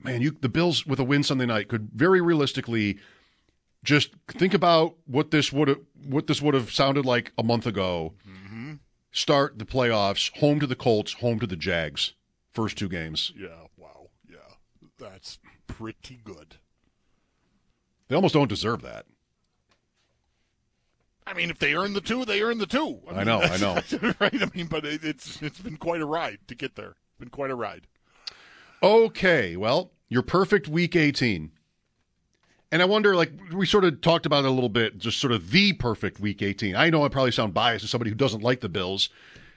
Man, 0.03 0.21
you 0.21 0.31
the 0.31 0.49
Bills 0.49 0.85
with 0.85 0.99
a 0.99 1.03
win 1.03 1.23
Sunday 1.23 1.45
night 1.45 1.67
could 1.67 1.89
very 1.93 2.21
realistically 2.21 2.97
just 3.83 4.11
think 4.27 4.53
about 4.53 4.95
what 5.05 5.31
this 5.31 5.53
would 5.53 5.85
what 6.05 6.27
this 6.27 6.41
would 6.41 6.55
have 6.55 6.71
sounded 6.71 7.05
like 7.05 7.31
a 7.37 7.43
month 7.43 7.67
ago. 7.67 8.13
Start 9.13 9.59
the 9.59 9.65
playoffs, 9.65 10.35
home 10.39 10.59
to 10.61 10.67
the 10.67 10.75
Colts, 10.75 11.13
home 11.13 11.37
to 11.39 11.47
the 11.47 11.57
Jags. 11.57 12.13
First 12.49 12.77
two 12.77 12.87
games. 12.87 13.33
Yeah. 13.37 13.67
Wow. 13.77 14.07
Yeah. 14.29 14.37
That's 14.97 15.39
pretty 15.67 16.21
good. 16.23 16.55
They 18.07 18.15
almost 18.15 18.33
don't 18.33 18.47
deserve 18.47 18.81
that. 18.83 19.05
I 21.31 21.33
mean, 21.33 21.49
if 21.49 21.59
they 21.59 21.73
earn 21.75 21.93
the 21.93 22.01
two, 22.01 22.25
they 22.25 22.41
earn 22.41 22.57
the 22.57 22.65
two. 22.65 22.99
I 23.09 23.13
mean, 23.13 23.25
know, 23.25 23.41
I 23.41 23.55
know. 23.55 23.75
right. 24.19 24.41
I 24.41 24.49
mean, 24.53 24.67
but 24.67 24.83
it, 24.83 25.01
it's 25.03 25.41
it's 25.41 25.59
been 25.59 25.77
quite 25.77 26.01
a 26.01 26.05
ride 26.05 26.39
to 26.49 26.55
get 26.55 26.75
there. 26.75 26.89
It's 26.89 27.19
been 27.19 27.29
quite 27.29 27.51
a 27.51 27.55
ride. 27.55 27.87
Okay, 28.83 29.55
well, 29.55 29.93
your 30.09 30.23
perfect 30.23 30.67
week 30.67 30.95
18. 30.95 31.51
And 32.73 32.81
I 32.81 32.85
wonder, 32.85 33.15
like, 33.15 33.31
we 33.53 33.65
sort 33.65 33.85
of 33.85 34.01
talked 34.01 34.25
about 34.25 34.43
it 34.43 34.47
a 34.47 34.51
little 34.51 34.69
bit, 34.69 34.97
just 34.97 35.19
sort 35.19 35.33
of 35.33 35.51
the 35.51 35.73
perfect 35.73 36.19
week 36.19 36.41
18. 36.41 36.75
I 36.75 36.89
know 36.89 37.05
I 37.05 37.09
probably 37.09 37.31
sound 37.31 37.53
biased 37.53 37.83
as 37.83 37.89
somebody 37.89 38.09
who 38.09 38.15
doesn't 38.15 38.43
like 38.43 38.61
the 38.61 38.69
Bills, 38.69 39.09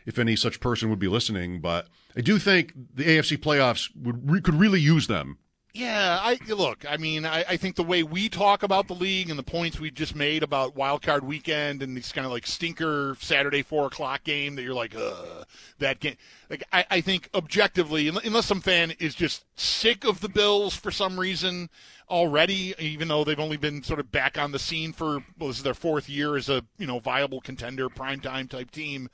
if 0.06 0.18
any 0.18 0.36
such 0.36 0.60
person 0.60 0.90
would 0.90 0.98
be 0.98 1.08
listening, 1.08 1.60
but 1.60 1.88
I 2.16 2.20
do 2.20 2.38
think 2.38 2.72
the 2.94 3.04
AFC 3.04 3.38
playoffs 3.38 3.88
would 3.96 4.30
re- 4.30 4.40
could 4.40 4.56
really 4.56 4.80
use 4.80 5.06
them. 5.06 5.38
Yeah, 5.76 6.20
I 6.22 6.38
look. 6.52 6.84
I 6.88 6.98
mean, 6.98 7.26
I, 7.26 7.44
I 7.48 7.56
think 7.56 7.74
the 7.74 7.82
way 7.82 8.04
we 8.04 8.28
talk 8.28 8.62
about 8.62 8.86
the 8.86 8.94
league 8.94 9.28
and 9.28 9.36
the 9.36 9.42
points 9.42 9.80
we 9.80 9.90
just 9.90 10.14
made 10.14 10.44
about 10.44 10.76
Wild 10.76 11.02
Card 11.02 11.24
Weekend 11.24 11.82
and 11.82 11.96
these 11.96 12.12
kind 12.12 12.24
of 12.24 12.30
like 12.30 12.46
stinker 12.46 13.16
Saturday 13.18 13.62
four 13.62 13.86
o'clock 13.86 14.22
game 14.22 14.54
that 14.54 14.62
you're 14.62 14.72
like, 14.72 14.94
Ugh, 14.94 15.44
that 15.80 15.98
game. 15.98 16.14
Like, 16.48 16.62
I, 16.72 16.86
I 16.92 17.00
think 17.00 17.28
objectively, 17.34 18.06
unless 18.06 18.46
some 18.46 18.60
fan 18.60 18.92
is 19.00 19.16
just 19.16 19.44
sick 19.58 20.04
of 20.04 20.20
the 20.20 20.28
Bills 20.28 20.76
for 20.76 20.92
some 20.92 21.18
reason 21.18 21.68
already, 22.08 22.72
even 22.78 23.08
though 23.08 23.24
they've 23.24 23.40
only 23.40 23.56
been 23.56 23.82
sort 23.82 23.98
of 23.98 24.12
back 24.12 24.38
on 24.38 24.52
the 24.52 24.60
scene 24.60 24.92
for 24.92 25.24
well, 25.40 25.48
this 25.48 25.56
is 25.56 25.64
their 25.64 25.74
fourth 25.74 26.08
year 26.08 26.36
as 26.36 26.48
a 26.48 26.64
you 26.78 26.86
know 26.86 27.00
viable 27.00 27.40
contender, 27.40 27.88
primetime 27.88 28.48
type 28.48 28.70
team. 28.70 29.10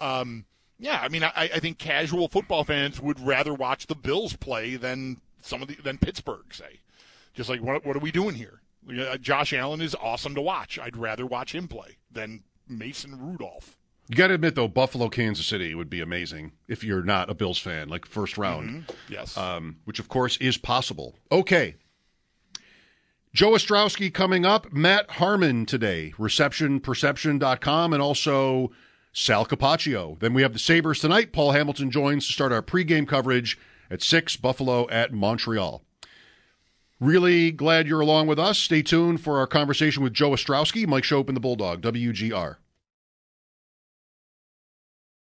Um, 0.00 0.46
yeah, 0.80 0.98
I 1.00 1.08
mean, 1.08 1.22
I, 1.22 1.30
I 1.36 1.60
think 1.60 1.78
casual 1.78 2.26
football 2.26 2.64
fans 2.64 3.00
would 3.00 3.20
rather 3.20 3.54
watch 3.54 3.86
the 3.86 3.94
Bills 3.94 4.34
play 4.34 4.74
than 4.74 5.20
some 5.42 5.62
of 5.62 5.68
the 5.68 5.74
than 5.74 5.98
Pittsburgh, 5.98 6.52
say. 6.52 6.80
Just 7.34 7.48
like 7.50 7.60
what 7.62 7.84
what 7.84 7.96
are 7.96 8.00
we 8.00 8.10
doing 8.10 8.34
here? 8.34 8.60
Uh, 8.88 9.16
Josh 9.16 9.52
Allen 9.52 9.80
is 9.80 9.94
awesome 9.94 10.34
to 10.34 10.40
watch. 10.40 10.78
I'd 10.78 10.96
rather 10.96 11.24
watch 11.24 11.54
him 11.54 11.68
play 11.68 11.98
than 12.10 12.42
Mason 12.68 13.18
Rudolph. 13.18 13.78
You 14.08 14.16
got 14.16 14.28
to 14.28 14.34
admit, 14.34 14.56
though, 14.56 14.68
Buffalo, 14.68 15.08
Kansas 15.08 15.46
City 15.46 15.74
would 15.74 15.88
be 15.88 16.00
amazing 16.00 16.52
if 16.66 16.82
you're 16.82 17.04
not 17.04 17.30
a 17.30 17.34
Bills 17.34 17.58
fan, 17.58 17.88
like 17.88 18.04
first 18.04 18.36
round. 18.36 18.92
Yes. 19.08 19.36
um, 19.36 19.76
which 19.84 20.00
of 20.00 20.08
course 20.08 20.36
is 20.38 20.56
possible. 20.58 21.14
Okay. 21.30 21.76
Joe 23.32 23.52
Ostrowski 23.52 24.12
coming 24.12 24.44
up, 24.44 24.72
Matt 24.72 25.12
Harmon 25.12 25.64
today, 25.64 26.12
receptionperception.com, 26.18 27.92
and 27.92 28.02
also 28.02 28.72
Sal 29.12 29.46
Capaccio. 29.46 30.18
Then 30.18 30.34
we 30.34 30.42
have 30.42 30.52
the 30.52 30.58
Sabres 30.58 30.98
tonight. 30.98 31.32
Paul 31.32 31.52
Hamilton 31.52 31.90
joins 31.90 32.26
to 32.26 32.32
start 32.32 32.52
our 32.52 32.62
pregame 32.62 33.08
coverage 33.08 33.58
at 33.90 34.02
6, 34.02 34.36
Buffalo 34.36 34.88
at 34.90 35.12
Montreal. 35.12 35.82
Really 37.00 37.50
glad 37.50 37.88
you're 37.88 38.00
along 38.00 38.28
with 38.28 38.38
us. 38.38 38.58
Stay 38.58 38.82
tuned 38.82 39.20
for 39.20 39.38
our 39.38 39.46
conversation 39.46 40.02
with 40.02 40.12
Joe 40.12 40.30
Ostrowski, 40.30 40.86
Mike 40.86 41.04
Schopp, 41.04 41.26
and 41.26 41.36
the 41.36 41.40
Bulldog, 41.40 41.82
WGR. 41.82 42.56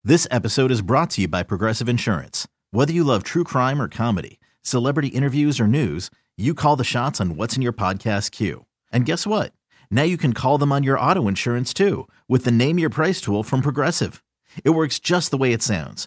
This 0.05 0.29
episode 0.31 0.71
is 0.71 0.83
brought 0.83 1.11
to 1.11 1.23
you 1.23 1.29
by 1.29 1.43
Progressive 1.43 1.89
Insurance. 1.89 2.47
Whether 2.71 2.93
you 2.93 3.05
love 3.05 3.23
true 3.23 3.43
crime 3.43 3.81
or 3.81 3.89
comedy, 3.89 4.39
celebrity 4.63 5.09
interviews 5.09 5.59
or 5.59 5.67
news, 5.67 6.11
you 6.37 6.55
call 6.55 6.77
the 6.77 6.85
shots 6.85 7.21
on 7.21 7.37
what's 7.37 7.57
in 7.57 7.63
your 7.63 7.73
podcast 7.73 8.31
queue. 8.31 8.67
And 8.93 9.07
guess 9.07 9.27
what? 9.27 9.53
Now 9.91 10.03
you 10.03 10.17
can 10.17 10.33
call 10.33 10.59
them 10.59 10.73
on 10.73 10.83
your 10.83 10.99
auto 10.99 11.27
insurance 11.27 11.73
too 11.73 12.07
with 12.29 12.45
the 12.45 12.51
Name 12.51 12.79
Your 12.79 12.91
Price 12.91 13.21
tool 13.21 13.43
from 13.43 13.63
Progressive. 13.63 14.23
It 14.63 14.71
works 14.71 14.99
just 14.99 15.31
the 15.31 15.39
way 15.39 15.53
it 15.53 15.63
sounds. 15.63 16.07